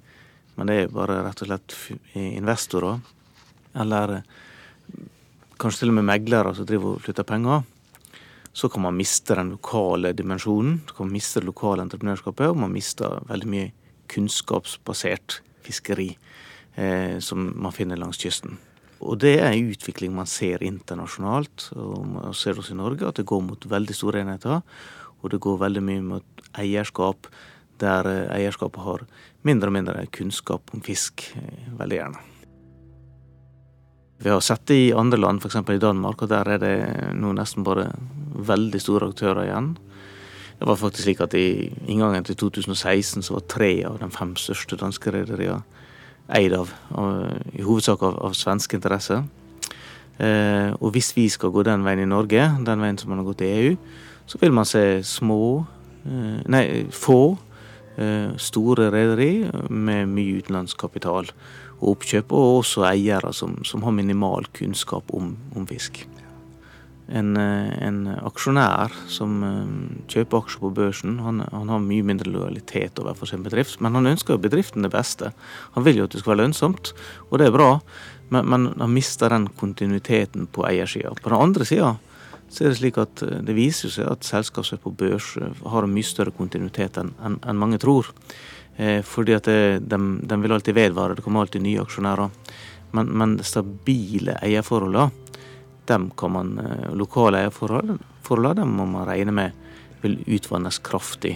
men 0.61 0.69
det 0.69 0.77
er 0.77 0.91
bare 0.93 1.23
rett 1.25 1.41
og 1.41 1.49
slett 1.49 1.75
investorer, 2.21 2.99
eller 3.81 4.19
kanskje 5.61 5.87
til 5.87 5.93
og 5.93 5.97
med 5.97 6.09
meglere 6.11 6.53
som 6.53 6.67
driver 6.69 6.99
og 6.99 7.05
flytter 7.05 7.25
penger, 7.25 7.63
så 8.53 8.69
kan 8.69 8.85
man 8.85 8.99
miste 8.99 9.37
den 9.39 9.55
lokale 9.55 10.13
dimensjonen. 10.13 10.83
Så 10.87 10.97
kan 10.97 11.07
man 11.07 11.15
miste 11.17 11.41
det 11.41 11.49
lokale 11.49 11.85
entreprenørskapet, 11.87 12.51
og 12.51 12.59
man 12.61 12.75
mister 12.75 13.23
veldig 13.31 13.49
mye 13.49 13.69
kunnskapsbasert 14.11 15.39
fiskeri 15.65 16.11
eh, 16.75 17.17
som 17.25 17.53
man 17.57 17.73
finner 17.73 18.01
langs 18.01 18.21
kysten. 18.21 18.59
Og 19.01 19.21
det 19.23 19.39
er 19.41 19.55
en 19.55 19.71
utvikling 19.73 20.13
man 20.13 20.29
ser 20.29 20.61
internasjonalt, 20.67 21.71
og 21.73 22.03
man 22.05 22.37
ser 22.37 22.59
også 22.59 22.75
i 22.75 22.81
Norge, 22.83 23.07
at 23.07 23.17
det 23.17 23.29
går 23.31 23.47
mot 23.47 23.71
veldig 23.71 23.97
store 23.97 24.27
enheter. 24.27 24.61
Og 25.23 25.33
det 25.33 25.41
går 25.41 25.63
veldig 25.63 25.85
mye 25.87 26.05
mot 26.05 26.45
eierskap 26.59 27.31
der 27.81 28.09
eh, 28.11 28.27
eierskapet 28.41 28.85
har 28.85 29.07
mindre 29.47 29.71
og 29.71 29.77
mindre 29.77 30.07
kunnskap 30.13 30.75
om 30.75 30.83
fisk, 30.85 31.25
eh, 31.37 31.71
veldig 31.79 31.97
gjerne. 31.97 32.27
Vi 34.21 34.29
har 34.29 34.41
sett 34.45 34.67
det 34.69 34.77
i 34.77 34.93
andre 34.93 35.17
land, 35.17 35.41
f.eks. 35.41 35.57
i 35.57 35.81
Danmark, 35.81 36.23
og 36.23 36.29
der 36.29 36.49
er 36.49 36.59
det 36.61 36.75
nå 37.17 37.33
nesten 37.33 37.65
bare 37.65 37.87
veldig 38.37 38.81
store 38.81 39.09
aktører 39.09 39.47
igjen. 39.47 39.77
Det 40.59 40.69
var 40.69 40.77
faktisk 40.77 41.07
slik 41.07 41.21
at 41.25 41.35
i 41.35 41.73
inngangen 41.89 42.25
til 42.25 42.37
2016 42.37 43.25
så 43.25 43.39
var 43.39 43.47
tre 43.49 43.71
av 43.89 43.97
de 44.03 44.11
fem 44.13 44.35
største 44.37 44.77
danske 44.77 45.13
rederiene 45.15 45.63
eid 46.31 46.53
av, 46.55 46.69
av, 46.95 47.31
i 47.57 47.65
hovedsak 47.65 48.03
av, 48.07 48.19
av 48.29 48.37
svenske 48.37 48.77
interesser. 48.77 49.25
Eh, 50.21 50.71
og 50.77 50.93
hvis 50.95 51.15
vi 51.17 51.25
skal 51.33 51.53
gå 51.55 51.65
den 51.67 51.85
veien 51.87 52.05
i 52.05 52.09
Norge, 52.09 52.45
den 52.67 52.83
veien 52.85 52.99
som 53.01 53.11
man 53.11 53.23
har 53.23 53.31
gått 53.31 53.45
i 53.47 53.53
EU, 53.55 53.77
så 54.29 54.39
vil 54.43 54.53
man 54.55 54.69
se 54.69 55.01
små, 55.07 55.65
eh, 56.05 56.43
nei, 56.45 56.65
få 56.93 57.23
eh, 57.33 57.50
store 58.41 58.87
rederi 58.95 59.43
med 59.69 60.09
mye 60.09 60.39
utenlandsk 60.41 60.79
kapital 60.81 61.27
og 61.81 61.89
oppkjøp, 61.97 62.33
og 62.33 62.61
også 62.63 62.87
eiere 62.89 63.35
som, 63.37 63.59
som 63.67 63.83
har 63.85 63.93
minimal 63.97 64.47
kunnskap 64.57 65.11
om, 65.17 65.35
om 65.59 65.67
fisk 65.69 66.05
en, 67.11 67.37
eh, 67.37 67.87
en, 67.87 68.05
aksjonær 68.23 68.95
som 69.11 69.41
eh, 69.47 69.71
kjøper 70.11 70.45
aksjer 70.45 70.63
på 70.63 70.73
børsen, 70.77 71.19
han, 71.25 71.43
han, 71.51 71.73
har 71.73 71.83
mye 71.83 72.07
mindre 72.07 72.31
lojalitet 72.31 73.01
overfor 73.03 73.31
sin 73.31 73.45
bedrift. 73.47 73.81
Men 73.83 73.99
han 73.99 74.11
ønsker 74.13 74.37
jo 74.37 74.45
bedriften 74.45 74.87
det 74.87 74.93
beste. 74.95 75.33
Han 75.77 75.87
vil 75.87 76.01
jo 76.01 76.07
at 76.07 76.15
det 76.15 76.23
skal 76.23 76.35
være 76.35 76.45
lønnsomt, 76.45 76.93
og 77.29 77.41
det 77.41 77.49
er 77.49 77.57
bra. 77.57 77.71
Men, 78.31 78.47
men 78.51 78.69
han 78.79 78.95
mister 78.95 79.33
den 79.33 79.49
kontinuiteten 79.59 80.47
på 80.55 80.67
eiersida. 80.69 81.13
På 81.19 81.33
den 81.33 81.43
andre 81.49 81.67
sida 81.67 81.97
så 82.51 82.65
er 82.65 82.73
det 82.73 82.81
slik 82.81 82.99
at 82.99 83.23
eh, 83.23 83.41
det 83.47 83.57
viser 83.57 83.93
seg 83.95 84.09
at 84.11 84.27
selskap 84.27 84.67
som 84.67 84.79
er 84.79 84.85
på 84.85 84.95
børs 85.03 85.35
har 85.39 85.87
en 85.87 85.95
mye 85.95 86.07
større 86.07 86.35
kontinuitet 86.35 86.99
enn 87.01 87.15
en, 87.23 87.59
mange 87.59 87.79
tror. 87.83 88.11
Eh, 88.77 89.03
fordi 89.07 89.37
at 89.37 89.45
det, 89.45 89.87
de, 89.87 89.99
de, 90.23 90.41
vil 90.43 90.53
alltid 90.53 90.75
vedvare, 90.75 91.15
det 91.15 91.25
kommer 91.25 91.45
alltid 91.45 91.63
nye 91.63 91.83
aksjonærer. 91.83 92.31
Men, 92.97 93.13
men 93.15 93.37
stabile 93.47 94.39
eierforholdene 94.43 95.11
dem 95.91 96.11
kan 96.19 96.33
man, 96.33 96.57
eh, 96.59 96.89
lokale 96.95 97.45
eierforhold 97.45 97.99
dem 98.57 98.75
må 98.79 98.87
man 98.87 99.07
regne 99.09 99.35
med 99.35 99.69
vil 100.01 100.21
utvannes 100.27 100.79
kraftig 100.87 101.35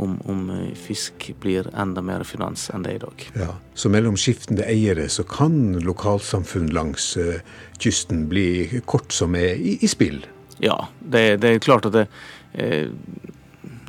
om, 0.00 0.16
om, 0.24 0.50
eh, 0.50 0.74
fisk 0.74 1.30
blir 1.40 1.68
enda 1.78 2.02
mer 2.02 2.24
finans 2.24 2.70
enn 2.72 2.82
det 2.82 2.94
er 2.94 2.96
i 2.96 3.04
dag. 3.04 3.26
Ja, 3.36 3.54
Så 3.74 3.88
mellom 3.92 4.16
skiftende 4.16 4.66
eiere 4.66 5.08
så 5.08 5.24
kan 5.28 5.78
lokalsamfunn 5.84 6.72
langs 6.72 7.16
kysten 7.78 8.26
bli 8.28 8.80
kort 8.86 9.12
som 9.12 9.36
er 9.36 9.56
i, 9.56 9.78
i 9.80 9.88
spill? 9.88 10.24
Ja, 10.60 10.76
det, 11.00 11.40
det, 11.40 11.54
er 11.54 11.62
klart 11.64 11.86
at 11.88 11.96
det 11.96 12.06
eh, 12.52 12.90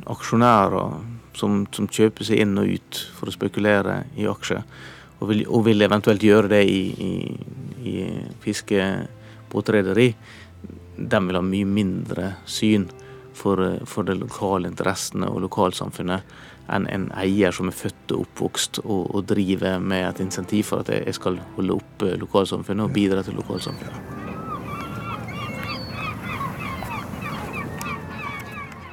aksjonærer 0.08 1.02
som, 1.36 1.62
som, 1.72 1.88
kjøper 1.88 2.24
seg 2.24 2.42
inn 2.44 2.56
og 2.60 2.70
ut 2.76 3.00
for 3.16 3.28
å 3.28 3.34
spekulere 3.34 4.02
i 4.16 4.28
aksjer, 4.28 4.62
og 5.20 5.28
vil, 5.30 5.44
og 5.48 5.66
vil 5.68 5.84
eventuelt 5.84 6.24
gjøre 6.24 6.50
det 6.54 6.62
i, 6.68 6.80
i, 6.96 7.12
i 7.92 7.96
fiskebåtrederi, 8.42 10.08
de 10.96 11.20
vil 11.26 11.38
ha 11.38 11.44
mye 11.44 11.68
mindre 11.68 12.32
syn 12.48 12.88
for, 13.36 13.60
for 13.88 14.08
de 14.08 14.16
lokale 14.20 14.68
interessene 14.68 15.28
og 15.28 15.44
lokalsamfunnet 15.46 16.34
enn 16.72 16.86
en 16.88 17.06
eier 17.18 17.52
som 17.54 17.68
er 17.68 17.76
født 17.76 18.14
og 18.14 18.26
oppvokst 18.26 18.82
og, 18.84 19.08
og 19.12 19.28
driver 19.32 19.80
med 19.82 20.08
et 20.08 20.24
insentiv 20.24 20.70
for 20.70 20.84
at 20.84 20.92
jeg 20.94 21.16
skal 21.18 21.40
holde 21.56 21.80
oppe 21.80 22.16
lokalsamfunnet 22.22 22.88
og 22.88 22.96
bidra 22.96 23.24
til 23.26 23.40
lokalsamfunnet. 23.40 24.21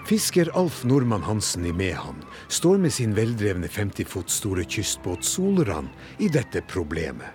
Fisker 0.09 0.49
Alf 0.57 0.83
Nordmann 0.83 1.21
Hansen 1.21 1.65
i 1.65 1.73
Mehamn 1.73 2.23
står 2.47 2.77
med 2.77 2.93
sin 2.93 3.11
veldrevne 3.13 3.67
50 3.67 4.05
fot 4.05 4.29
store 4.29 4.63
kystbåt 4.63 5.23
Solran 5.23 5.89
i 6.17 6.27
dette 6.33 6.63
problemet. 6.65 7.27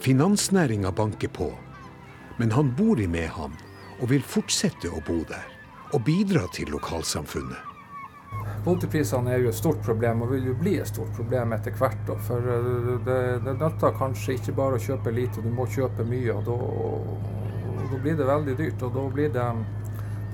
Finansnæringa 0.00 0.92
banker 0.92 1.28
på, 1.28 1.50
men 2.38 2.52
han 2.56 2.70
bor 2.78 3.00
i 3.00 3.04
Mehamn 3.06 3.60
og 3.98 4.08
vil 4.14 4.24
fortsette 4.24 4.88
å 4.88 5.02
bo 5.04 5.18
der. 5.28 5.44
Og 5.92 6.00
bidra 6.08 6.46
til 6.56 6.72
lokalsamfunnet. 6.72 7.60
Kvoteprisene 8.64 9.36
er 9.36 9.44
jo 9.44 9.52
et 9.52 9.60
stort 9.60 9.84
problem, 9.84 10.24
og 10.24 10.32
vil 10.32 10.48
jo 10.54 10.58
bli 10.64 10.78
et 10.80 10.88
stort 10.88 11.12
problem 11.20 11.52
etter 11.52 11.76
hvert. 11.76 12.16
For 12.24 12.48
eh, 12.48 12.74
det, 13.04 13.22
det 13.44 13.58
nytter 13.60 13.92
kanskje 14.00 14.38
ikke 14.38 14.56
bare 14.56 14.80
å 14.80 14.86
kjøpe 14.88 15.12
lite, 15.12 15.44
du 15.44 15.52
må 15.52 15.68
kjøpe 15.68 16.08
mye. 16.08 16.40
Og 16.40 16.48
da, 16.48 17.98
blir 18.00 18.16
det 18.16 18.32
veldig 18.32 18.56
dyrt. 18.56 18.88
Og 18.88 18.96
da, 18.96 19.08
blir 19.20 19.36
det, 19.36 19.50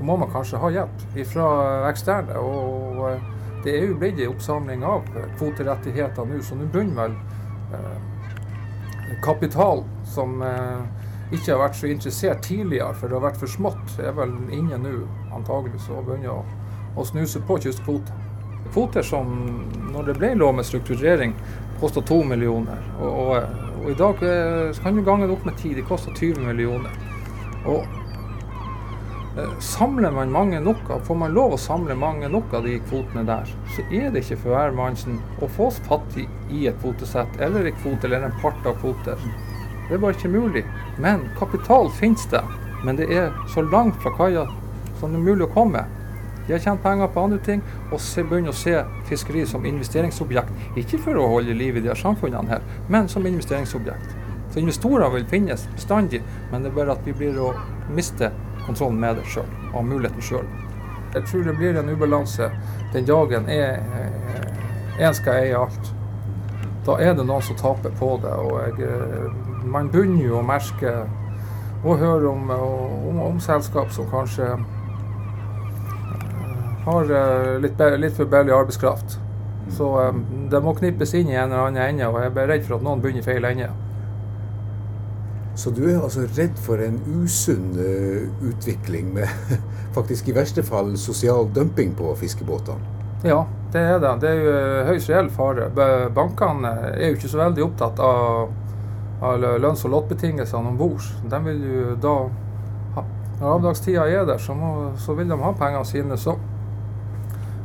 da 0.00 0.06
må 0.06 0.16
man 0.16 0.30
kanskje 0.32 0.58
ha 0.62 0.70
hjelp 0.72 1.02
fra 1.28 1.46
eksterne. 1.90 2.38
Og 2.40 3.02
eh, 3.10 3.26
det 3.64 3.74
er 3.76 3.90
jo 3.90 3.98
blitt 4.00 4.20
en 4.20 4.32
oppsamling 4.32 4.84
av 4.88 5.04
kvoterettigheter 5.36 6.24
nå, 6.24 6.40
så 6.40 6.56
nå 6.56 6.68
begynner 6.72 7.02
vel 7.02 7.18
eh, 7.76 9.18
kapital 9.20 9.84
som 10.08 10.40
eh, 10.40 11.04
ikke 11.36 11.52
har 11.52 11.60
vært 11.66 11.76
så 11.76 11.90
interessert 11.92 12.40
tidligere, 12.46 12.94
for 12.96 13.12
det 13.12 13.18
har 13.18 13.26
vært 13.28 13.42
for 13.42 13.52
smått. 13.52 13.98
Er 14.00 14.16
vel 14.16 14.32
inne 14.56 14.80
nå 14.80 14.96
antagelig 15.36 15.84
og 15.92 16.08
begynner 16.08 16.40
å, 16.96 17.04
snuse 17.04 17.44
på 17.44 17.60
kystkvoter. 17.60 18.16
Kvoter 18.72 19.04
som 19.04 19.28
når 19.92 20.08
det 20.08 20.16
ble 20.16 20.34
lov 20.40 20.56
med 20.56 20.64
strukturering, 20.64 21.36
kosta 21.80 22.00
to 22.08 22.22
millioner. 22.24 22.80
Og, 22.96 23.12
og, 23.12 23.62
og, 23.76 23.86
i 23.92 24.00
dag 24.00 24.24
eh, 24.24 24.80
kan 24.80 24.96
du 24.96 25.04
gange 25.04 25.28
det 25.28 25.36
opp 25.36 25.44
med 25.44 25.60
ti. 25.60 25.76
Det 25.76 25.84
koster 25.92 26.16
20 26.16 26.48
millioner. 26.48 26.96
Og 27.68 27.84
Eh, 27.84 27.99
samler 29.62 30.10
man 30.10 30.32
mange 30.32 30.58
nok 30.60 30.88
får 31.06 31.14
man 31.14 31.34
lov 31.34 31.54
å 31.54 31.60
samle 31.60 31.94
mange 31.94 32.28
nok 32.28 32.54
av 32.58 32.64
de 32.66 32.78
kvotene 32.88 33.22
der, 33.28 33.52
så 33.76 33.84
er 33.94 34.10
det 34.10 34.24
ikke 34.24 34.40
for 34.42 34.56
hvermannsen 34.56 35.20
å 35.38 35.48
få 35.48 35.68
oss 35.70 35.78
fattig 35.86 36.26
i 36.50 36.66
et 36.66 36.80
kvotesett 36.82 37.38
eller 37.38 37.68
en 37.70 37.78
kvote 37.78 38.08
eller 38.08 38.26
en 38.26 38.40
part 38.42 38.66
av 38.66 38.80
kvoter. 38.82 39.22
Det 39.86 39.96
er 39.96 40.02
bare 40.02 40.14
ikke 40.14 40.30
mulig. 40.30 40.64
Men 41.02 41.24
kapital 41.38 41.88
finnes 41.90 42.26
det. 42.30 42.42
Men 42.84 42.98
det 42.98 43.08
er 43.10 43.32
så 43.54 43.62
langt 43.66 43.96
fra 44.02 44.12
kaia 44.14 44.44
som 45.00 45.10
det 45.10 45.18
er 45.18 45.24
mulig 45.24 45.48
å 45.48 45.54
komme. 45.54 45.82
De 46.46 46.54
har 46.54 46.62
tjent 46.62 46.82
penger 46.82 47.10
på 47.10 47.24
andre 47.26 47.38
ting 47.46 47.62
og 47.90 47.98
begynner 47.98 48.54
å 48.54 48.56
se 48.56 48.76
fiskeri 49.08 49.42
som 49.46 49.66
investeringsobjekt. 49.66 50.52
Ikke 50.78 50.98
for 51.02 51.18
å 51.18 51.28
holde 51.30 51.54
liv 51.54 51.76
i 51.76 51.82
de 51.84 51.90
her 51.92 51.98
samfunnene 51.98 52.50
her, 52.50 52.62
men 52.88 53.10
som 53.10 53.26
investeringsobjekt. 53.26 54.14
Så 54.50 54.62
investorer 54.62 55.10
vil 55.14 55.26
finnes 55.30 55.66
bestandig, 55.74 56.22
men 56.50 56.62
det 56.62 56.72
er 56.72 56.78
bare 56.78 56.96
at 56.96 57.06
vi 57.06 57.14
blir 57.14 57.38
å 57.38 57.52
miste 57.94 58.32
kontrollen 58.70 59.00
med 59.02 59.18
det 59.18 59.26
sjøl, 59.28 59.48
og 59.74 59.86
muligheten 59.86 60.22
sjøl. 60.22 60.48
Jeg 61.14 61.26
tror 61.26 61.46
det 61.46 61.56
blir 61.58 61.78
en 61.78 61.90
ubalanse 61.90 62.50
den 62.92 63.06
dagen 63.06 63.48
én 63.50 63.80
eh, 64.98 65.12
skal 65.12 65.40
eie 65.42 65.56
alt. 65.58 65.94
Da 66.86 66.96
er 67.02 67.14
det 67.14 67.26
noen 67.26 67.42
som 67.42 67.58
taper 67.58 67.90
på 67.98 68.12
det. 68.22 68.30
og 68.30 68.60
jeg, 68.60 68.86
eh, 68.86 69.64
Man 69.64 69.90
begynner 69.90 70.24
jo 70.24 70.38
å 70.38 70.46
merke 70.46 70.92
og 71.84 71.98
høre 71.98 72.28
om, 72.28 72.50
om, 72.50 73.20
om 73.24 73.40
selskap 73.40 73.90
som 73.92 74.06
kanskje 74.10 74.46
eh, 74.54 74.64
har 76.86 77.12
litt, 77.60 77.82
litt 77.98 78.16
for 78.16 78.30
billig 78.30 78.54
arbeidskraft. 78.54 79.18
Så 79.70 79.90
det 80.50 80.62
må 80.64 80.74
knippes 80.74 81.14
inn 81.14 81.28
i 81.30 81.36
en 81.36 81.52
eller 81.52 81.68
annen 81.68 81.82
ende, 81.84 82.08
og 82.08 82.22
jeg 82.22 82.32
er 82.32 82.48
redd 82.50 82.64
for 82.66 82.78
at 82.78 82.86
noen 82.86 83.02
begynner 83.02 83.22
i 83.22 83.26
feil 83.26 83.46
ende. 83.46 83.68
Så 85.54 85.70
du 85.74 85.82
er 85.90 85.98
altså 85.98 86.24
redd 86.36 86.56
for 86.62 86.80
en 86.82 87.00
usunn 87.20 87.72
uh, 87.76 88.28
utvikling 88.46 89.10
med 89.14 89.28
faktisk 89.96 90.30
i 90.30 90.36
verste 90.36 90.62
fall 90.62 90.94
sosial 90.98 91.50
dumping 91.54 91.94
på 91.98 92.14
fiskebåtene? 92.20 92.98
Ja, 93.26 93.44
det 93.72 93.80
er 93.80 93.98
det. 94.00 94.12
Det 94.22 94.28
er 94.30 94.38
jo 94.40 94.52
eh, 94.56 94.86
høyst 94.88 95.10
reell 95.10 95.28
fare. 95.34 95.66
Bankene 96.16 96.70
er 96.94 97.10
jo 97.10 97.18
ikke 97.18 97.28
så 97.28 97.42
veldig 97.42 97.64
opptatt 97.66 97.98
av, 98.00 98.54
av 99.20 99.42
lønns- 99.60 99.84
og 99.84 99.92
lottbetingelsene 99.92 100.70
om 100.72 100.78
bord. 100.80 101.04
De 101.28 101.42
vil 101.44 101.66
jo 101.66 101.96
da 102.00 102.14
Når 103.40 103.54
avdragstida 103.54 104.06
er 104.08 104.24
der, 104.28 104.38
så, 104.38 104.52
må, 104.52 104.92
så, 105.00 105.14
vil 105.16 105.28
de 105.28 105.36
ha 105.40 105.52
pengene 105.56 105.84
sine. 105.88 106.16
Så. 106.20 106.34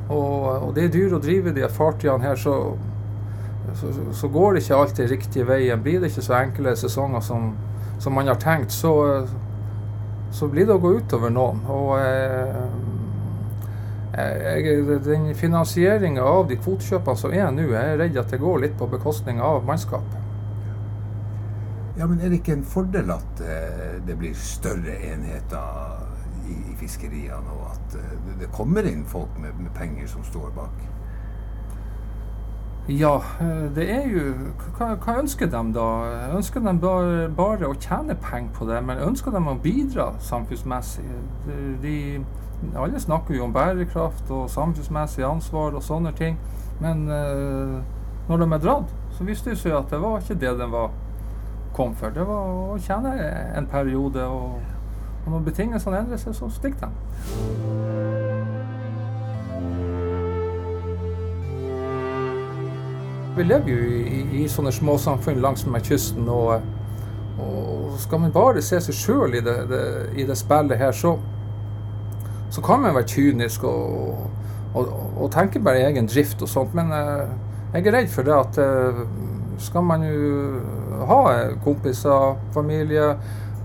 Og, 0.10 0.46
og 0.68 0.70
det 0.75 0.86
er 0.86 0.94
dyrt 0.94 1.15
å 1.18 1.24
drive 1.24 1.51
de 1.56 1.68
fartøyene 1.68 2.24
her, 2.24 2.39
så, 2.39 2.54
så, 3.80 3.92
så, 4.15 4.30
går 4.32 4.56
det 4.56 4.62
ikke 4.63 4.77
alltid 4.82 5.12
riktig 5.12 5.48
veien. 5.48 5.84
Blir 5.84 6.00
det 6.00 6.12
ikke 6.12 6.24
så 6.27 6.38
enkle 6.39 6.75
sesonger 6.80 7.24
som 7.24 7.54
som 8.05 8.13
man 8.13 8.27
har 8.27 8.35
tenkt, 8.35 8.71
så, 8.71 9.27
så 10.31 10.47
blir 10.47 10.67
det 10.69 10.75
å 10.75 10.81
gå 10.83 10.91
utover 11.00 11.31
noen. 11.33 11.63
Og 11.74 11.95
eh, 11.97 12.59
jeg, 14.62 14.83
den 15.07 15.31
finansieringa 15.35 16.21
av 16.21 16.45
de 16.51 16.59
kvotekjøpene 16.62 17.17
som 17.17 17.33
er 17.33 17.50
nå, 17.50 17.65
jeg 17.74 17.95
er 17.95 17.97
redd 18.03 18.19
at 18.21 18.29
det 18.35 18.39
går 18.43 18.62
litt 18.62 18.77
på 18.77 18.88
bekostning 18.93 19.41
av 19.41 19.65
mannskap. 19.65 20.05
Ja, 21.97 22.05
men 22.05 22.19
Er 22.19 22.29
det 22.29 22.43
ikke 22.43 22.59
en 22.59 22.67
fordel 22.67 23.09
at 23.15 23.41
eh, 23.41 23.97
det 24.05 24.19
blir 24.19 24.38
større 24.38 25.00
enheter 25.09 26.05
i, 26.45 26.59
i 26.75 26.77
fiskeriene, 26.77 27.57
og 27.57 27.71
at 27.71 27.97
eh, 28.03 28.17
det 28.43 28.51
kommer 28.53 28.85
inn 28.85 29.01
folk 29.09 29.33
med, 29.41 29.57
med 29.57 29.74
penger 29.74 30.13
som 30.13 30.27
står 30.29 30.53
bak? 30.53 30.85
Ja, 32.88 33.15
eh, 33.42 33.75
det 33.75 33.86
er 33.89 34.04
jo 34.06 34.20
hva, 34.77 34.92
hva, 34.94 35.15
ønsker 35.18 35.50
de 35.50 35.62
da? 35.74 35.86
Ønsker 36.38 36.62
de 36.62 36.74
bare, 36.77 37.30
bare, 37.34 37.65
å 37.65 37.77
tjene 37.82 38.13
penger 38.22 38.51
på 38.54 38.68
det, 38.70 38.77
men 38.86 39.01
ønsker 39.01 39.34
de 39.34 39.42
å 39.42 39.56
bidra 39.58 40.12
samfunnsmessig? 40.22 41.06
De, 41.82 41.96
alle 42.77 43.01
snakker 43.01 43.39
jo 43.39 43.48
om 43.48 43.56
bærekraft 43.56 44.30
og 44.30 44.51
samfunnsmessig 44.54 45.25
ansvar 45.25 45.74
og 45.74 45.82
sånne 45.84 46.13
ting, 46.13 46.38
men 46.77 47.08
uh, 47.10 47.82
når 48.30 48.43
de 48.43 48.52
er 48.54 48.63
dratt, 48.67 48.95
så 49.17 49.26
viste 49.26 49.50
det 49.50 49.60
seg 49.63 49.74
at 49.80 49.89
det 49.89 50.04
var 50.06 50.21
ikke 50.21 50.38
det 50.45 50.54
de 50.62 50.71
var, 50.78 50.93
kom 51.74 51.98
for. 51.98 52.13
Det 52.13 52.30
var 52.30 52.54
å 52.69 52.80
tjene 52.86 53.17
en 53.58 53.69
periode, 53.71 54.30
og, 54.30 54.62
og 55.26 55.34
når 55.34 55.48
betingelsene 55.50 56.06
endrer 56.06 56.21
seg, 56.21 56.38
så 56.38 56.54
stikker 56.54 56.86
de. 56.86 58.05
Vi 63.36 63.43
lever 63.43 63.71
jo 63.71 63.78
i, 63.84 64.19
i 64.39 64.45
sånne 64.48 64.71
småsamfunn 64.71 65.41
langs 65.43 65.65
med 65.67 65.84
kysten, 65.84 66.30
og, 66.32 66.62
og 67.41 67.98
skal 68.00 68.21
man 68.24 68.32
bare 68.32 68.63
se 68.63 68.80
seg 68.80 68.95
sjøl 68.95 69.36
i, 69.36 69.41
i, 69.41 70.24
det 70.24 70.38
spillet 70.39 70.80
her, 70.80 70.95
så, 70.95 71.17
så 72.48 72.63
kan 72.63 72.80
man 72.86 72.95
være 72.95 73.10
kynisk 73.12 73.65
og, 73.67 74.21
og, 74.71 74.95
og, 75.17 75.28
tenke 75.36 75.60
bare 75.60 75.84
egen 75.89 76.08
drift 76.08 76.48
og 76.48 76.52
sånt. 76.52 76.71
Men 76.80 76.95
uh, 76.95 77.28
jeg 77.74 77.84
er 77.84 77.98
redd 77.98 78.10
for 78.15 78.24
det 78.24 78.39
at 78.39 78.62
uh, 78.63 79.04
skal 79.60 79.84
man 79.84 80.08
jo 80.08 80.63
ha 81.12 81.21
kompiser, 81.63 82.39
familie 82.56 83.12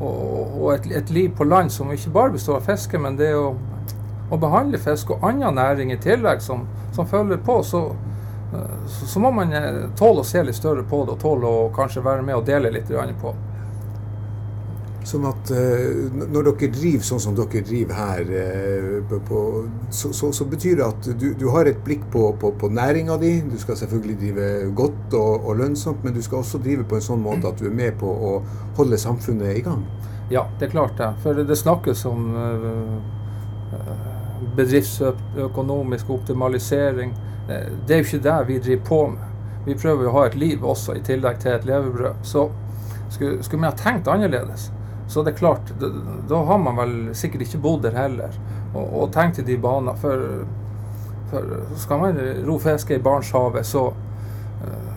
og, 0.00 0.66
et, 0.74 0.90
et, 0.98 1.10
liv 1.14 1.30
på 1.36 1.46
land 1.46 1.70
som 1.70 1.94
ikke 1.94 2.10
bare 2.14 2.34
består 2.34 2.58
av 2.58 2.66
fiske, 2.66 2.98
men 2.98 3.18
det 3.20 3.30
å, 3.38 3.52
å 4.30 4.38
behandle 4.40 4.82
fisk 4.82 5.14
og 5.14 5.30
annen 5.30 5.60
næring 5.62 5.94
i 5.94 6.02
tillegg 6.02 6.42
som, 6.42 6.66
som 6.96 7.06
følger 7.06 7.38
på, 7.46 7.60
så, 7.62 7.90
så, 8.86 9.06
så, 9.06 9.20
må 9.20 9.30
man 9.30 9.52
eh, 9.52 9.84
tåle 9.98 10.24
å 10.24 10.26
se 10.26 10.42
litt 10.42 10.58
større 10.58 10.82
på 10.82 11.04
det, 11.04 11.14
og 11.14 11.22
tåle 11.22 11.46
å 11.46 11.70
kanskje 11.74 12.02
være 12.02 12.26
med 12.26 12.40
og 12.40 12.46
dele 12.48 12.72
litt 12.74 12.90
på. 13.20 13.34
Sånn 15.06 15.24
at 15.24 15.50
uh, 15.54 16.10
når 16.12 16.50
dere 16.50 16.68
driver 16.74 17.06
sånn 17.06 17.22
som 17.24 17.36
dere 17.38 17.62
driver 17.64 17.96
her, 17.96 18.32
uh, 19.00 19.14
på, 19.26 19.44
så, 19.88 20.10
så, 20.12 20.28
så, 20.36 20.44
betyr 20.50 20.76
det 20.76 20.84
at 20.84 21.08
du, 21.18 21.30
du 21.38 21.46
har 21.54 21.70
et 21.70 21.78
blikk 21.86 22.02
på, 22.12 22.26
på, 22.42 22.50
på 22.60 22.68
næringa 22.68 23.16
di. 23.22 23.32
Du 23.48 23.56
skal 23.58 23.78
selvfølgelig 23.80 24.18
drive 24.20 24.50
godt 24.76 25.16
og, 25.16 25.46
og, 25.46 25.56
lønnsomt, 25.62 26.04
men 26.04 26.14
du 26.14 26.20
skal 26.22 26.42
også 26.42 26.60
drive 26.60 26.84
på 26.90 26.98
en 26.98 27.06
sånn 27.06 27.24
måte 27.24 27.48
at 27.48 27.62
du 27.62 27.70
er 27.70 27.74
med 27.80 27.96
på 28.02 28.10
å 28.10 28.34
holde 28.76 29.00
samfunnet 29.00 29.56
i 29.56 29.64
gang. 29.64 29.86
Ja, 30.30 30.44
det 30.60 30.68
er 30.68 30.76
klart 30.76 31.00
det. 31.00 31.10
For 31.24 31.38
det 31.48 31.58
snakkes 31.58 32.04
om 32.10 32.28
uh, 32.36 33.00
bedriftsøkonomisk 34.60 36.12
optimalisering. 36.18 37.16
Eh, 37.50 37.72
det 37.86 37.94
er 37.94 38.02
jo 38.02 38.08
ikke 38.08 38.24
det 38.28 38.38
vi 38.46 38.58
driver 38.58 38.84
på 38.84 39.00
med. 39.14 39.26
Vi 39.66 39.76
prøver 39.76 40.06
jo 40.06 40.10
å 40.10 40.16
ha 40.18 40.26
et 40.26 40.38
liv 40.40 40.64
også, 40.64 40.94
i 40.96 41.04
tillegg 41.04 41.40
til 41.42 41.52
et 41.52 41.66
levebrød. 41.68 42.22
Så 42.22 42.48
skulle, 43.10 43.42
skulle 43.42 43.64
vi 43.64 43.68
ha 43.68 43.76
tenkt 43.76 44.08
annerledes, 44.08 44.70
så 45.10 45.24
det 45.26 45.34
er 45.34 45.40
klart, 45.40 45.72
da, 45.80 45.90
da 46.30 46.44
har 46.46 46.60
man 46.62 46.78
vel 46.78 46.94
sikkert 47.18 47.42
ikke 47.48 47.58
bodd 47.64 47.82
der 47.82 47.96
heller 47.98 48.36
og, 48.70 48.84
og 48.86 49.08
tenkt 49.14 49.40
i 49.42 49.46
de 49.46 49.56
baner. 49.60 49.98
For, 49.98 50.44
for 51.32 51.56
skal 51.82 52.04
man 52.04 52.20
ro 52.46 52.58
fiske 52.62 52.96
i 52.96 53.02
Barentshavet, 53.02 53.66
så, 53.66 53.88
eh, 54.64 54.92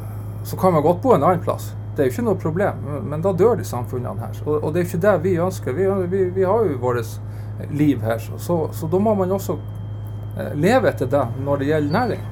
så 0.46 0.60
kan 0.60 0.76
man 0.78 0.86
godt 0.86 1.02
bo 1.02 1.16
en 1.16 1.26
annen 1.26 1.44
plass. 1.44 1.72
Det 1.94 2.02
er 2.02 2.10
jo 2.10 2.16
ikke 2.16 2.26
noe 2.26 2.42
problem, 2.42 2.86
men 3.10 3.22
da 3.22 3.34
dør 3.38 3.60
de 3.60 3.66
samfunnene 3.68 4.22
her. 4.22 4.38
Og, 4.46 4.56
og 4.64 4.72
det 4.74 4.82
er 4.82 4.86
jo 4.86 4.92
ikke 4.92 5.04
det 5.04 5.18
vi 5.26 5.34
ønsker. 5.42 5.76
Vi, 5.78 5.90
vi, 6.10 6.24
vi 6.34 6.46
har 6.48 6.66
jo 6.66 6.80
vårt 6.82 7.20
liv 7.70 8.02
her, 8.02 8.22
så, 8.22 8.58
så, 8.74 8.88
da 8.90 9.02
må 9.02 9.14
man 9.18 9.34
også 9.34 9.58
eh, 10.38 10.56
leve 10.58 10.90
etter 10.90 11.10
det 11.10 11.26
når 11.44 11.62
det 11.62 11.74
gjelder 11.74 11.98
næring. 12.00 12.24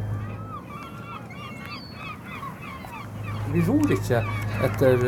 Vi 3.53 3.63
ror 3.67 3.93
ikke 3.93 4.21
etter 4.65 5.07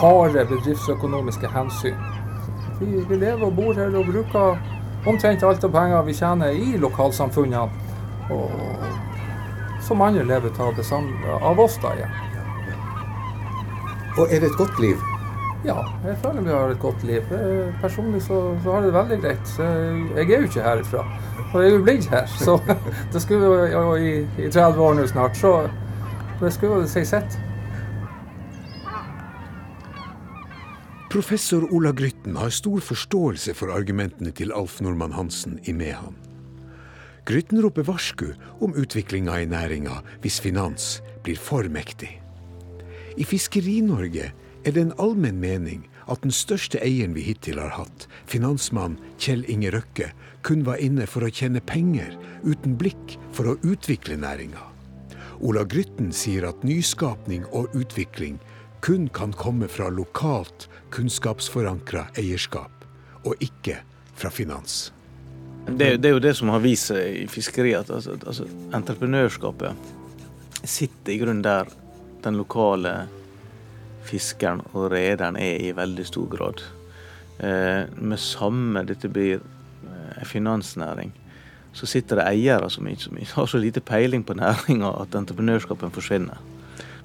harde 0.00 0.44
bedriftsøkonomiske 0.50 1.50
hensyn. 1.54 1.96
Vi, 2.80 3.04
vi, 3.08 3.16
lever 3.16 3.44
og 3.46 3.56
bor 3.56 3.76
her 3.76 3.96
og 3.96 4.08
bruker 4.08 4.58
omtrent 5.08 5.44
alt 5.44 5.64
av 5.64 5.72
penger 5.74 6.04
vi 6.06 6.16
tjener 6.16 6.56
i 6.56 6.76
lokalsamfunnene. 6.80 7.88
Og, 8.30 8.50
som 9.84 10.02
andre 10.04 10.24
lever 10.24 10.52
av 10.60 10.76
det 10.76 10.84
samme 10.86 11.38
av 11.40 11.60
oss 11.60 11.78
da 11.82 11.94
igjen. 11.96 12.18
Og 14.18 14.26
er 14.28 14.42
det 14.42 14.50
et 14.50 14.58
godt 14.58 14.78
liv? 14.82 15.00
Ja, 15.64 15.76
jeg 16.06 16.16
føler 16.22 16.40
vi 16.40 16.52
har 16.54 16.70
et 16.72 16.80
godt 16.80 17.02
liv. 17.04 17.34
Personlig 17.82 18.22
så, 18.22 18.38
så 18.62 18.72
har 18.72 18.80
jeg 18.80 18.86
det 18.86 18.94
veldig 18.94 19.18
greit. 19.24 19.52
Jeg 20.16 20.30
er 20.30 20.36
jo 20.38 20.48
ikke 20.48 20.64
herfra. 20.64 21.04
Og 21.52 21.62
jeg 21.62 21.70
er 21.70 21.74
jo 21.74 21.82
blitt 21.84 22.08
her, 22.08 22.26
så 22.26 22.56
det 23.12 23.22
skulle 23.22 23.68
jo 23.72 23.94
i, 23.94 24.12
i 24.38 24.50
30 24.50 24.80
år 24.80 24.94
nå 24.94 25.06
snart. 25.10 25.36
Så 25.36 25.52
det 26.40 26.52
skulle 26.56 26.88
si 26.88 27.04
sett. 27.04 27.38
Professor 31.10 31.66
Ola 31.74 31.92
Grytten 31.92 32.36
har 32.36 32.52
stor 32.54 32.80
forståelse 32.80 33.54
for 33.58 33.74
argumentene 33.74 34.30
til 34.30 34.52
Alf 34.54 34.78
Normann 34.80 35.12
Hansen 35.12 35.58
i 35.66 35.72
Mehamn. 35.74 36.14
Grytten 37.26 37.58
roper 37.62 37.82
varsku 37.82 38.30
om 38.62 38.76
utviklinga 38.78 39.40
i 39.42 39.48
næringa 39.50 40.00
hvis 40.22 40.38
finans 40.40 41.00
blir 41.26 41.36
for 41.36 41.66
mektig. 41.68 42.12
I 43.18 43.26
Fiskeri-Norge 43.26 44.30
er 44.64 44.72
det 44.72 44.86
en 44.86 44.96
allmenn 45.02 45.42
mening 45.42 45.84
at 46.10 46.22
den 46.22 46.32
største 46.34 46.78
eieren 46.78 47.14
vi 47.18 47.26
hittil 47.26 47.58
har 47.58 47.74
hatt, 47.74 48.06
finansmann 48.30 48.98
Kjell 49.18 49.44
Inge 49.50 49.74
Røkke, 49.74 50.12
kun 50.46 50.64
var 50.66 50.78
inne 50.78 51.10
for 51.10 51.26
å 51.26 51.34
tjene 51.34 51.62
penger, 51.62 52.14
uten 52.46 52.78
blikk 52.78 53.18
for 53.36 53.50
å 53.50 53.58
utvikle 53.66 54.18
næringa. 54.20 54.69
Ola 55.40 55.64
Grytten 55.64 56.10
sier 56.12 56.44
at 56.48 56.64
nyskapning 56.66 57.46
og 57.56 57.72
utvikling 57.76 58.38
kun 58.84 59.08
kan 59.08 59.32
komme 59.32 59.68
fra 59.72 59.88
lokalt 59.92 60.68
kunnskapsforankra 60.92 62.06
eierskap, 62.20 62.84
og 63.24 63.40
ikke 63.40 63.78
fra 64.16 64.30
finans. 64.32 64.90
Det, 65.66 65.96
det, 66.00 66.08
er 66.08 66.14
jo 66.16 66.22
det 66.24 66.34
som 66.36 66.52
har 66.52 66.60
vist 66.64 66.90
seg 66.90 67.22
i 67.22 67.26
fiskeriet. 67.30 67.90
Altså, 67.92 68.16
altså, 68.20 68.46
entreprenørskapet 68.76 69.76
sitter 70.64 71.14
i 71.14 71.18
grunnen 71.20 71.44
der 71.44 71.68
den 72.24 72.36
lokale 72.40 72.94
fiskeren 74.04 74.60
og 74.72 74.90
rederen 74.92 75.38
er 75.40 75.60
i 75.60 75.72
veldig 75.76 76.06
stor 76.08 76.28
grad. 76.32 76.64
Eh, 77.40 77.88
med 77.96 78.20
samme 78.20 78.84
dette 78.88 79.08
blir 79.08 79.40
eh, 79.40 80.24
finansnæring, 80.28 81.12
så 81.72 81.86
sitter 81.86 82.20
det 82.20 82.26
eiere 82.30 82.70
som, 82.70 82.88
som 82.98 83.18
har 83.34 83.46
så 83.46 83.58
lite 83.58 83.80
peiling 83.80 84.24
på 84.26 84.34
næringa 84.34 84.90
at 85.02 85.14
entreprenørskapen 85.14 85.94
forsvinner. 85.94 86.40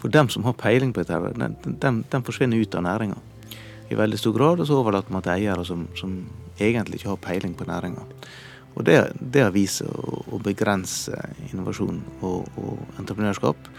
For 0.01 0.11
dem 0.13 0.29
som 0.29 0.43
har 0.43 0.57
peiling 0.57 0.93
på 0.93 1.03
dette, 1.03 1.33
den, 1.39 1.57
den, 1.81 2.03
den 2.11 2.25
forsvinner 2.25 2.61
ut 2.61 2.75
av 2.75 2.85
næringa 2.85 3.21
i 3.89 3.97
veldig 3.97 4.17
stor 4.17 4.33
grad, 4.33 4.59
og 4.59 4.67
så 4.67 4.79
overlater 4.79 5.13
man 5.13 5.21
til 5.25 5.35
eiere 5.35 5.65
som, 5.65 5.87
som 5.97 6.17
egentlig 6.59 6.99
ikke 6.99 7.11
har 7.13 7.21
peiling 7.21 7.53
på 7.57 7.67
næringa. 7.69 8.05
Og 8.75 8.85
det, 8.85 8.97
det 9.19 9.45
har 9.45 9.53
vist 9.55 9.81
seg 9.81 9.91
å, 9.91 10.23
å, 10.35 10.39
begrense 10.43 11.19
innovasjon 11.51 12.01
og, 12.21 12.49
og, 12.59 12.81
entreprenørskap 12.99 13.69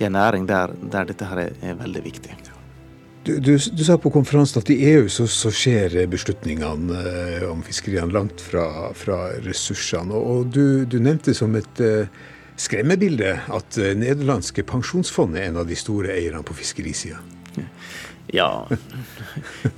i 0.00 0.06
en 0.06 0.16
næring 0.16 0.46
der, 0.48 0.72
der 0.78 1.10
dette 1.10 1.28
her 1.28 1.42
er, 1.42 1.58
er 1.60 1.76
veldig 1.82 2.04
viktig. 2.06 2.38
Du, 3.28 3.40
du, 3.40 3.58
du, 3.58 3.84
sa 3.84 3.98
på 4.00 4.08
konferansen 4.08 4.62
at 4.62 4.70
i 4.72 4.78
EU 4.88 5.08
så, 5.12 5.26
så 5.28 5.50
skjer 5.52 5.98
beslutningene 6.08 7.00
eh, 7.10 7.42
om 7.44 7.60
fiskeriene 7.60 8.14
langt 8.14 8.40
fra, 8.40 8.88
fra 8.96 9.18
ressursene. 9.44 10.16
Og, 10.16 10.46
du, 10.54 10.86
du, 10.88 10.96
nevnte 11.04 11.34
som 11.36 11.52
et 11.58 11.82
eh, 11.84 12.08
skremmebilde 12.56 13.34
at 13.52 13.76
eh, 13.76 13.92
nederlandske 14.00 14.64
pensjonsfond 14.70 15.36
er 15.36 15.50
en 15.50 15.60
av 15.60 15.68
de 15.68 15.76
store 15.76 16.14
eierne 16.16 16.40
på 16.40 16.56
fiskerisida. 16.56 17.20
Ja. 18.32 18.48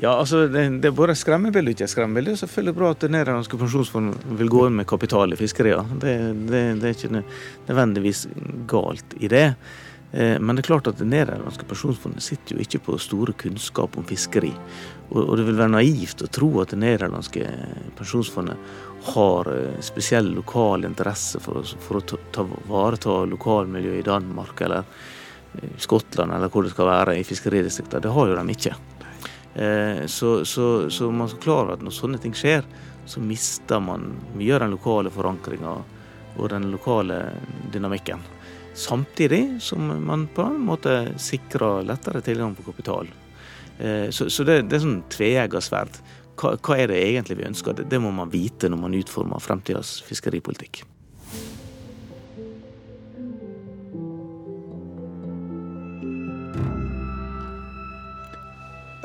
ja, 0.05 0.15
altså 0.15 0.45
det, 0.47 0.69
det 0.85 0.93
er 0.93 0.97
både 1.03 1.19
skremmebilde 1.19 1.75
og 1.75 1.75
ikke 1.75 1.91
skremmebilde. 1.91 2.39
Selvfølgelig 2.39 2.79
bra 2.79 2.95
at 2.95 3.11
nederlandske 3.11 3.59
pensjonsfond 3.59 4.15
vil 4.39 4.55
gå 4.55 4.69
inn 4.69 4.79
med 4.79 4.91
kapital 4.95 5.35
i 5.35 5.43
fiskeria. 5.43 5.83
Det, 5.91 6.17
det, 6.47 6.65
det, 6.79 6.87
er 6.87 6.99
ikke 6.99 7.27
nødvendigvis 7.67 8.29
galt 8.71 9.19
i 9.19 9.35
det. 9.35 9.49
Eh, 10.13 10.39
men 10.41 10.57
det 10.57 10.65
er 10.65 10.71
klart 10.73 10.91
at 10.91 10.99
det 10.99 11.09
nederlandske 11.09 11.67
pensjonsfondet 11.71 12.25
sitter 12.25 12.57
jo 12.57 12.65
ikke 12.65 12.83
på 12.87 12.99
store 12.99 13.35
kunnskap 13.39 13.99
om 13.99 14.07
fiskeri. 14.07 14.53
Og 15.11 15.33
det 15.39 15.47
vil 15.47 15.59
være 15.59 15.75
naivt 15.75 16.23
å 16.23 16.31
tro 16.31 16.51
at 16.63 16.75
det 16.75 16.81
nederlandske 16.83 17.47
pensjonsfondet 17.99 18.77
har 19.15 19.51
eh, 19.55 19.81
spesiell 19.85 20.33
lokal 20.35 20.87
interesse 20.89 21.41
for 21.43 21.63
å, 21.63 21.65
for 21.87 22.01
å 22.01 22.05
ta, 22.05 22.21
ta 22.35 22.47
vare 22.71 23.17
lokalmiljøet 23.31 24.03
i 24.03 24.07
Danmark 24.07 24.67
eller 24.67 24.85
Skottland 25.83 26.31
eller 26.31 26.51
hvor 26.51 26.63
det 26.63 26.71
skal 26.71 26.87
være 26.87 27.17
i 27.19 27.27
fiskeridistriktene. 27.27 28.03
Det 28.05 28.15
har 28.15 28.31
jo 28.31 28.37
de 28.39 28.55
ikke. 28.55 28.75
Eh, 29.55 30.07
så, 30.07 30.45
så, 30.45 30.91
så 30.91 31.11
man 31.11 31.31
skal 31.31 31.43
klare 31.43 31.75
at 31.75 31.83
når 31.83 31.95
sånne 31.95 32.21
ting 32.23 32.35
skjer, 32.35 32.67
så 33.07 33.23
mister 33.23 33.81
man 33.83 34.13
mye 34.39 34.55
av 34.55 34.63
den 34.63 34.77
lokale 34.77 35.11
forankringa 35.11 35.73
og 36.37 36.51
den 36.53 36.69
lokale 36.71 37.25
dynamikken. 37.73 38.23
Samtidig 38.75 39.59
som 39.63 39.91
man 40.07 40.29
på 40.35 40.43
en 40.43 40.61
måte 40.65 40.95
sikrer 41.19 41.83
lettere 41.85 42.23
tilgang 42.25 42.55
på 42.55 42.63
kapital. 42.71 43.11
Eh, 43.79 44.09
så, 44.11 44.45
det, 44.45 44.63
er 44.71 44.83
sånn 44.83 45.03
tveegga 45.11 45.61
sverd. 45.65 45.99
Hva, 46.41 46.77
er 46.77 46.89
det 46.93 47.01
egentlig 47.03 47.41
vi 47.41 47.49
ønsker? 47.49 47.77
Det, 47.77 47.89
det 47.91 48.01
må 48.01 48.13
man 48.15 48.31
vite 48.33 48.71
når 48.71 48.81
man 48.81 48.97
utformer 48.97 49.43
fremtidas 49.43 49.99
fiskeripolitikk. 50.07 50.85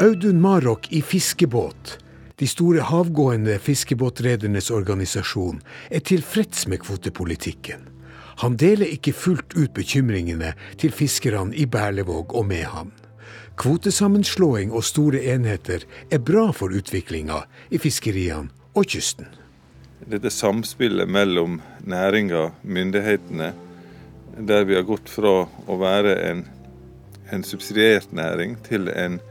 Audun 0.05 0.41
Marok 0.43 0.91
i 0.91 0.99
Fiskebåt, 1.01 1.97
de 2.35 2.47
store 2.51 2.83
havgående 2.83 3.55
fiskebåtredernes 3.63 4.67
organisasjon, 4.75 5.61
er 5.87 6.03
tilfreds 6.03 6.67
med 6.67 6.83
kvotepolitikken. 6.83 7.94
Han 8.43 8.57
deler 8.59 8.89
ikke 8.91 9.13
fullt 9.15 9.55
ut 9.55 9.73
bekymringene 9.75 10.53
til 10.81 10.91
fiskerne 10.91 11.55
i 11.55 11.65
Berlevåg 11.65 12.35
og 12.35 12.47
Mehamn. 12.49 12.93
Kvotesammenslåing 13.55 14.73
og 14.75 14.83
store 14.83 15.21
enheter 15.31 15.85
er 16.11 16.19
bra 16.19 16.49
for 16.51 16.75
utviklinga 16.75 17.45
i 17.71 17.79
fiskeriene 17.79 18.51
og 18.75 18.89
kysten. 18.91 19.29
Dette 20.05 20.29
samspillet 20.29 21.07
mellom 21.07 21.61
næringa, 21.87 22.49
myndighetene, 22.63 23.53
der 24.35 24.67
vi 24.67 24.75
har 24.75 24.83
gått 24.83 25.07
fra 25.09 25.45
å 25.47 25.77
være 25.79 26.17
en, 26.27 26.43
en 27.31 27.47
subsidiert 27.47 28.11
næring 28.11 28.59
til 28.67 28.91
en 28.91 29.21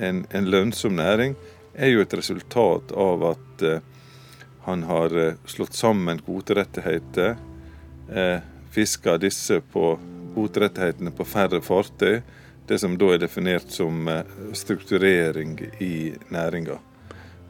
en, 0.00 0.26
en, 0.30 0.50
lønnsom 0.50 0.96
næring, 0.96 1.36
er 1.74 1.92
jo 1.92 2.02
et 2.04 2.14
resultat 2.16 2.92
av 2.96 3.24
at 3.34 3.64
eh, 3.66 3.82
han 4.66 4.84
har 4.88 5.14
eh, 5.16 5.38
slått 5.48 5.76
sammen 5.76 6.20
kvoterettigheter, 6.24 7.36
eh, 8.14 8.40
fiska 8.70 9.18
disse 9.18 9.60
på 9.72 9.98
kvoterettighetene 10.34 11.12
på 11.14 11.26
færre 11.26 11.60
fartøy, 11.62 12.20
det 12.70 12.78
som 12.78 12.94
da 12.98 13.14
er 13.14 13.22
definert 13.24 13.72
som 13.74 14.08
eh, 14.08 14.22
strukturering 14.54 15.58
i 15.82 16.12
næringa. 16.30 16.78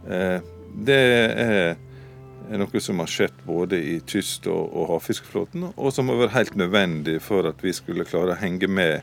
Eh, 0.08 0.40
det 0.70 0.98
er 1.44 2.58
noe 2.60 2.80
som 2.80 3.02
har 3.02 3.10
skjedd 3.10 3.42
både 3.44 3.78
i 3.78 3.96
kyst- 4.06 4.48
og, 4.50 4.86
havfiskeflåten, 4.94 5.70
og 5.76 5.92
som 5.92 6.08
har 6.08 6.22
vært 6.24 6.36
helt 6.38 6.56
nødvendig 6.56 7.18
for 7.22 7.48
at 7.50 7.60
vi 7.64 7.74
skulle 7.76 8.06
klare 8.08 8.36
å 8.36 8.40
henge 8.40 8.68
med 8.70 9.02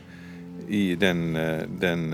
i 0.68 0.96
den, 1.00 1.36
eh, 1.36 1.64
den 1.80 2.08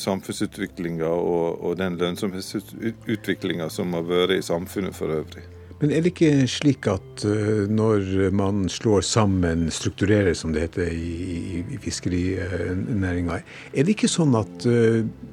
samfunnsutviklinga 0.00 1.06
og, 1.06 1.60
og, 1.60 1.76
den 1.78 1.98
lønnsomhetsutviklinga 2.00 3.68
som 3.70 3.92
har 3.94 4.06
vært 4.08 4.38
i 4.38 4.46
samfunnet 4.46 4.96
for 4.96 5.12
øvrig. 5.12 5.44
Men 5.82 5.90
er 5.90 6.04
det 6.04 6.12
ikke 6.12 6.46
slik 6.50 6.86
at 6.90 7.24
eh, 7.26 7.64
når 7.66 8.30
man 8.38 8.68
slår 8.70 9.02
sammen, 9.06 9.66
strukturerer 9.74 10.36
som 10.38 10.54
det 10.54 10.68
heter 10.68 10.92
i, 10.94 11.64
i 11.74 11.80
fiskerinæringa, 11.82 13.40
er 13.74 13.82
det 13.82 13.96
ikke 13.96 14.10
sånn 14.10 14.36
at 14.38 14.66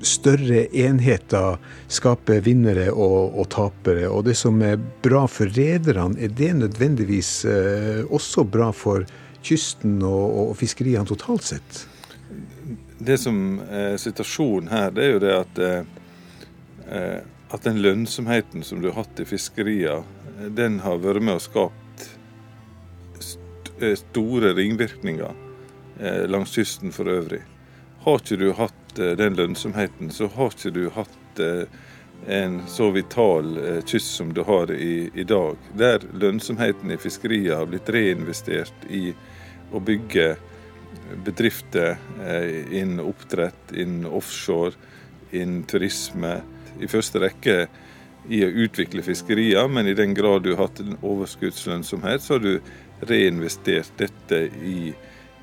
større 0.05 0.65
enheter 0.73 1.59
skaper 1.87 2.41
vinnere 2.45 2.89
og, 2.91 3.37
og 3.37 3.47
tapere? 3.53 4.09
Og 4.09 4.25
det 4.25 4.35
som 4.39 4.57
er 4.65 4.81
bra 5.05 5.27
for 5.29 5.53
rederne, 5.53 6.17
er 6.17 6.33
det 6.33 6.51
nødvendigvis 6.63 7.31
også 8.09 8.47
bra 8.49 8.73
for 8.73 9.05
kysten 9.45 10.01
og, 10.01 10.25
og 10.49 10.53
fiskeriene 10.59 11.07
totalt 11.07 11.45
sett? 11.53 11.85
det 12.99 13.17
som 13.17 13.59
er 13.71 13.97
situasjonen 13.99 14.69
her, 14.71 14.91
det 14.91 15.05
er 15.05 15.13
jo 15.13 15.21
det 15.23 15.35
at, 15.35 15.59
eh, 16.91 17.19
at 17.49 17.65
den 17.65 17.81
lønnsomheten 17.83 18.63
som 18.65 18.81
du 18.81 18.89
har 18.89 19.03
hatt 19.03 19.21
i 19.23 19.27
fiskeria, 19.27 20.01
den 20.47 20.79
har 20.79 21.01
vært 21.03 21.23
med 21.25 21.39
og 21.39 21.43
skapt 21.43 22.05
st 23.19 23.95
store 24.01 24.53
ringvirkninger 24.57 25.31
eh, 25.99 26.25
langs 26.27 26.55
kysten 26.55 26.93
for 26.95 27.09
øvrig. 27.11 27.41
Har 28.05 28.19
ikke 28.21 28.39
du 28.39 28.51
hatt 28.55 28.75
den 28.95 29.35
lønnsomheten, 29.37 30.09
så 30.11 30.27
har 30.33 30.51
ikke 30.55 30.71
du 30.75 30.85
hatt 30.95 31.41
en 32.27 32.55
så 32.67 32.89
vital 32.91 33.51
kyst 33.87 34.15
som 34.17 34.31
du 34.33 34.41
har 34.43 34.71
i, 34.71 35.09
i 35.13 35.23
dag. 35.23 35.59
Der 35.77 36.03
lønnsomheten 36.11 36.91
i 36.91 36.97
fiskeriet 36.99 37.55
har 37.55 37.69
blitt 37.69 37.91
reinvestert 37.93 38.87
i 38.89 39.13
å 39.71 39.79
bygge 39.83 40.33
bedrifter 41.25 41.97
eh, 42.23 42.73
innen 42.79 42.99
oppdrett, 42.99 43.71
innen 43.73 44.05
offshore, 44.05 44.73
innen 45.31 45.63
turisme. 45.63 46.39
I 46.79 46.87
første 46.87 47.21
rekke 47.23 47.67
i 48.29 48.43
å 48.45 48.51
utvikle 48.65 49.03
fiskerier, 49.05 49.67
men 49.67 49.89
i 49.89 49.97
den 49.97 50.13
grad 50.17 50.45
du 50.45 50.53
har 50.53 50.67
hatt 50.67 50.81
en 50.83 50.97
overskuddslønnsomhet, 51.01 52.23
så 52.23 52.37
har 52.37 52.45
du 52.45 52.53
reinvestert 53.09 53.91
dette 53.97 54.45
i 54.61 54.93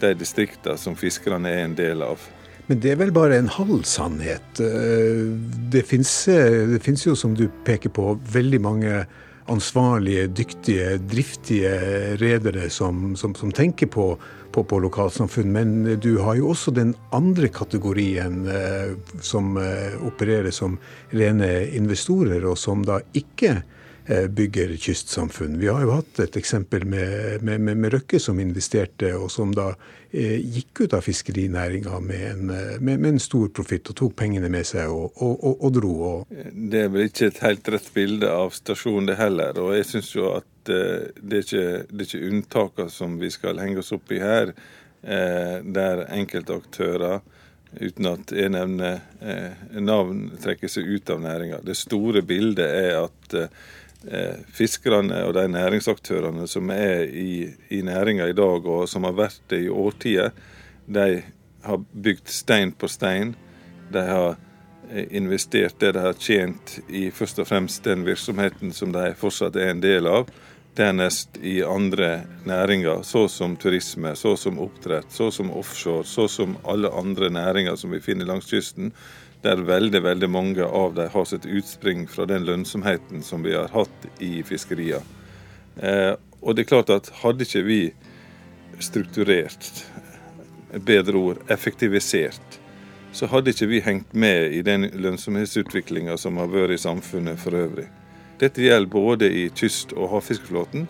de 0.01 0.13
distriktene 0.19 0.79
som 0.79 0.97
fiskerne 0.99 1.51
er 1.51 1.65
en 1.65 1.77
del 1.77 2.05
av. 2.05 2.23
Men 2.67 2.81
det 2.83 2.93
er 2.93 2.99
vel 3.01 3.13
bare 3.15 3.39
en 3.39 3.51
halv 3.51 3.85
sannhet. 3.87 4.61
Eh, 4.63 5.23
det 5.73 5.85
fins 5.87 7.07
jo, 7.07 7.15
som 7.15 7.37
du 7.39 7.47
peker 7.67 7.93
på, 7.95 8.17
veldig 8.33 8.61
mange 8.63 9.05
ansvarlige, 9.53 10.27
dyktige, 10.35 10.97
driftige 10.99 11.75
redere 12.19 12.67
som, 12.71 13.15
som, 13.17 13.37
som 13.39 13.53
tenker 13.55 13.87
på 13.87 14.09
på, 14.57 14.65
på 14.65 14.79
lokalsamfunn. 14.81 15.53
Men 15.53 16.01
du 16.01 16.17
har 16.25 16.39
jo 16.41 16.51
også 16.55 16.73
den 16.73 16.95
andre 17.13 17.51
kategorien 17.53 18.47
eh, 18.49 18.95
som 19.21 19.57
eh, 19.61 19.97
opererer 20.09 20.55
som 20.55 20.79
rene 21.13 21.51
investorer, 21.77 22.47
og 22.49 22.57
som 22.61 22.85
da 22.87 23.03
ikke 23.17 23.59
bygger 24.07 24.77
kystsamfunn. 24.79 25.57
Vi 25.59 25.67
har 25.67 25.83
jo 25.83 25.97
hatt 25.97 26.21
et 26.23 26.37
eksempel 26.39 26.85
med, 26.87 27.43
med, 27.43 27.61
med, 27.61 27.81
med 27.83 27.95
Røkke 27.97 28.21
som 28.23 28.39
investerte, 28.41 29.11
og 29.19 29.31
som 29.35 29.55
da 29.57 29.73
eh, 30.13 30.37
gikk 30.39 30.85
ut 30.85 30.95
av 30.95 31.03
fiskerinæringa 31.03 32.01
med, 32.05 32.45
eh, 32.55 32.75
med, 32.79 33.07
en 33.11 33.23
stor 33.23 33.49
profitt 33.51 33.91
og 33.91 33.99
tok 33.99 34.15
pengene 34.19 34.51
med 34.53 34.69
seg 34.69 34.93
og, 34.93 35.11
og, 35.17 35.33
og, 35.37 35.57
og 35.59 35.79
dro. 35.79 35.97
Det 36.31 36.85
er 36.85 36.93
vel 36.95 37.09
ikke 37.11 37.33
et 37.33 37.43
helt 37.43 37.73
rett 37.75 37.91
bilde 37.95 38.31
av 38.31 38.55
stasjonen 38.55 39.11
det 39.11 39.19
heller. 39.19 39.59
og 39.59 39.75
jeg 39.75 39.91
synes 39.91 40.15
jo 40.15 40.31
at 40.37 40.53
Eh, 40.69 41.09
det 41.23 41.39
er 41.39 41.45
ikke, 41.45 41.65
det 41.91 42.09
ikke 42.09 42.27
unntakene 42.31 42.93
som 42.93 43.17
vi 43.21 43.31
skal 43.35 43.61
henge 43.63 43.83
oss 43.83 43.95
opp 43.97 44.13
i 44.13 44.21
her, 44.23 44.53
eh, 45.03 45.59
der 45.63 46.07
enkeltaktører, 46.17 47.21
uten 47.77 48.09
at 48.09 48.33
jeg 48.33 48.53
nevner 48.55 49.01
eh, 49.21 49.81
navn, 49.83 50.31
trekker 50.43 50.71
seg 50.71 50.89
ut 50.89 51.11
av 51.13 51.21
næringa. 51.25 51.61
Det 51.67 51.77
store 51.77 52.23
bildet 52.27 52.67
er 52.67 53.03
at 53.05 53.37
eh, 53.37 53.59
fiskerne 54.55 55.23
og 55.27 55.35
de 55.35 55.47
næringsaktørene 55.51 56.47
som 56.49 56.71
er 56.71 57.07
i, 57.11 57.49
i 57.75 57.83
næringa 57.83 58.29
i 58.31 58.37
dag, 58.37 58.67
og 58.67 58.89
som 58.89 59.05
har 59.05 59.17
vært 59.17 59.41
det 59.51 59.65
i 59.65 59.73
årtier, 59.73 60.31
de 60.87 61.23
har 61.67 61.85
bygd 61.93 62.29
stein 62.31 62.73
på 62.73 62.89
stein. 62.89 63.35
De 63.93 64.03
har 64.07 64.37
eh, 64.91 65.07
investert 65.11 65.81
det 65.81 65.93
de 65.97 66.05
har 66.05 66.19
tjent 66.19 66.79
i 66.89 67.09
først 67.11 67.41
og 67.43 67.49
fremst 67.51 67.85
den 67.85 68.07
virksomheten 68.07 68.75
som 68.75 68.95
de 68.95 69.11
fortsatt 69.19 69.59
er 69.59 69.73
en 69.75 69.83
del 69.83 70.07
av. 70.11 70.31
Dernest 70.77 71.39
i 71.41 71.63
andre 71.65 72.27
næringer, 72.45 73.03
så 73.03 73.27
som 73.33 73.57
turisme, 73.57 74.13
så 74.17 74.37
som 74.37 74.59
oppdrett, 74.61 75.09
så 75.11 75.31
som 75.33 75.51
offshore, 75.51 76.05
så 76.05 76.29
som 76.29 76.59
alle 76.69 76.93
andre 76.93 77.31
næringer 77.33 77.79
som 77.81 77.95
vi 77.97 78.03
finner 78.05 78.29
langs 78.29 78.51
kysten 78.53 78.93
der 79.47 79.63
veldig 79.67 80.03
veldig 80.03 80.29
mange 80.31 80.67
av 80.67 80.97
dem 80.99 81.13
har 81.13 81.25
sitt 81.31 81.47
utspring 81.47 82.07
fra 82.11 82.27
den 82.27 82.45
lønnsomheten 82.49 83.23
som 83.23 83.47
vi 83.47 83.55
har 83.55 83.71
hatt 83.73 84.07
i 84.23 84.43
fiskeria. 84.47 85.01
Eh, 85.77 86.15
og 86.41 86.57
det 86.57 86.65
er 86.65 86.71
klart 86.73 86.93
at 86.93 87.13
hadde 87.23 87.47
ikke 87.47 87.65
vi 87.67 87.81
strukturert, 88.83 89.71
bedre 90.85 91.17
ord, 91.17 91.39
effektivisert, 91.53 92.59
så 93.17 93.29
hadde 93.33 93.55
ikke 93.55 93.69
vi 93.71 93.81
hengt 93.81 94.13
med 94.13 94.53
i 94.53 94.61
den 94.67 94.91
lønnsomhetsutviklinga 94.93 96.19
som 96.21 96.37
har 96.37 96.51
vært 96.53 96.77
i 96.77 96.83
samfunnet 96.83 97.41
for 97.41 97.57
øvrig. 97.57 97.87
Dette 98.41 98.61
gjelder 98.61 98.93
både 98.93 99.31
i 99.33 99.47
kyst- 99.57 99.95
og 99.97 100.11
havfiskeflåten, 100.13 100.85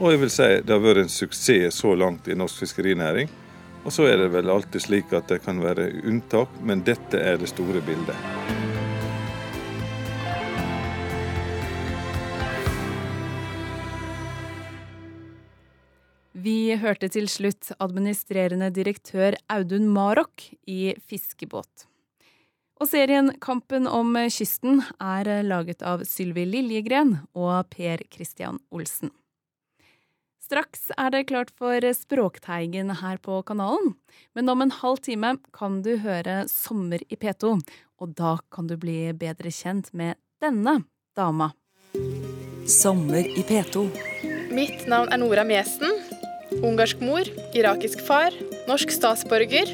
og 0.00 0.10
jeg 0.10 0.20
vil 0.24 0.32
si 0.32 0.48
det 0.64 0.74
har 0.74 0.82
vært 0.82 1.04
en 1.04 1.12
suksess 1.12 1.78
så 1.84 1.94
langt 1.94 2.26
i 2.26 2.34
norsk 2.34 2.64
fiskerinæring. 2.64 3.30
Og 3.84 3.92
så 3.94 4.04
er 4.10 4.18
det 4.20 4.30
vel 4.34 4.50
alltid 4.52 4.84
slik 4.84 5.12
at 5.16 5.30
det 5.32 5.40
kan 5.44 5.62
være 5.64 5.88
unntak, 6.04 6.52
men 6.60 6.84
dette 6.84 7.16
er 7.16 7.40
det 7.40 7.48
store 7.48 7.80
bildet. 7.84 8.16
Vi 16.40 16.72
hørte 16.80 17.08
til 17.12 17.26
slutt 17.28 17.72
administrerende 17.82 18.70
direktør 18.72 19.34
Audun 19.52 19.88
Marok 19.92 20.46
i 20.64 20.94
Fiskebåt. 20.96 21.84
Og 22.80 22.88
serien 22.88 23.28
Kampen 23.44 23.84
om 23.90 24.16
kysten 24.32 24.80
er 25.04 25.28
laget 25.44 25.84
av 25.84 26.06
Sylvi 26.08 26.46
Liljegren 26.48 27.18
og 27.36 27.68
Per 27.74 28.06
Christian 28.08 28.62
Olsen. 28.72 29.12
Straks 30.50 30.88
er 30.98 31.12
det 31.14 31.28
klart 31.28 31.52
for 31.54 31.84
Språkteigen 31.94 32.88
her 32.98 33.20
på 33.22 33.36
kanalen. 33.46 33.92
Men 34.34 34.50
om 34.50 34.64
en 34.64 34.72
halv 34.74 34.98
time 34.98 35.36
kan 35.54 35.76
du 35.86 35.92
høre 36.02 36.40
Sommer 36.50 37.04
i 37.06 37.14
P2, 37.14 37.52
og 38.02 38.16
da 38.18 38.32
kan 38.50 38.66
du 38.66 38.74
bli 38.74 39.12
bedre 39.14 39.52
kjent 39.54 39.92
med 39.94 40.18
denne 40.42 40.80
dama. 41.14 41.52
Sommer 42.66 43.22
i 43.22 43.46
P2. 43.46 43.84
Mitt 44.50 44.90
navn 44.90 45.14
er 45.14 45.22
Nora 45.22 45.46
Mjesen. 45.46 45.94
Ungarsk 46.58 46.98
mor, 46.98 47.30
irakisk 47.54 48.02
far, 48.02 48.34
norsk 48.66 48.90
statsborger, 48.90 49.70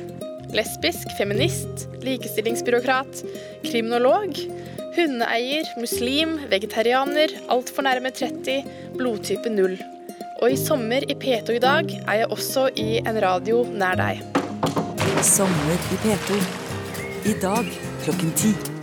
lesbisk, 0.52 1.08
feminist, 1.16 1.88
likestillingsbyråkrat, 2.04 3.24
kriminolog, 3.64 4.44
hundeeier, 4.92 5.72
muslim, 5.80 6.36
vegetarianer, 6.52 7.32
altfor 7.48 7.88
nærme 7.88 8.12
30, 8.12 8.74
blodtype 9.00 9.56
0. 9.56 9.80
Og 10.36 10.52
i 10.52 10.56
sommer 10.60 11.00
i 11.08 11.14
P2 11.16 11.54
i 11.56 11.60
dag 11.62 11.92
er 12.08 12.18
jeg 12.20 12.26
også 12.30 12.66
i 12.76 12.98
en 13.00 13.20
radio 13.22 13.62
nær 13.72 13.96
deg. 13.96 14.20
Sommer 15.24 15.90
i 15.96 16.00
P2. 16.04 16.40
I 17.32 17.36
dag 17.40 17.76
klokken 18.04 18.34
ti. 18.36 18.75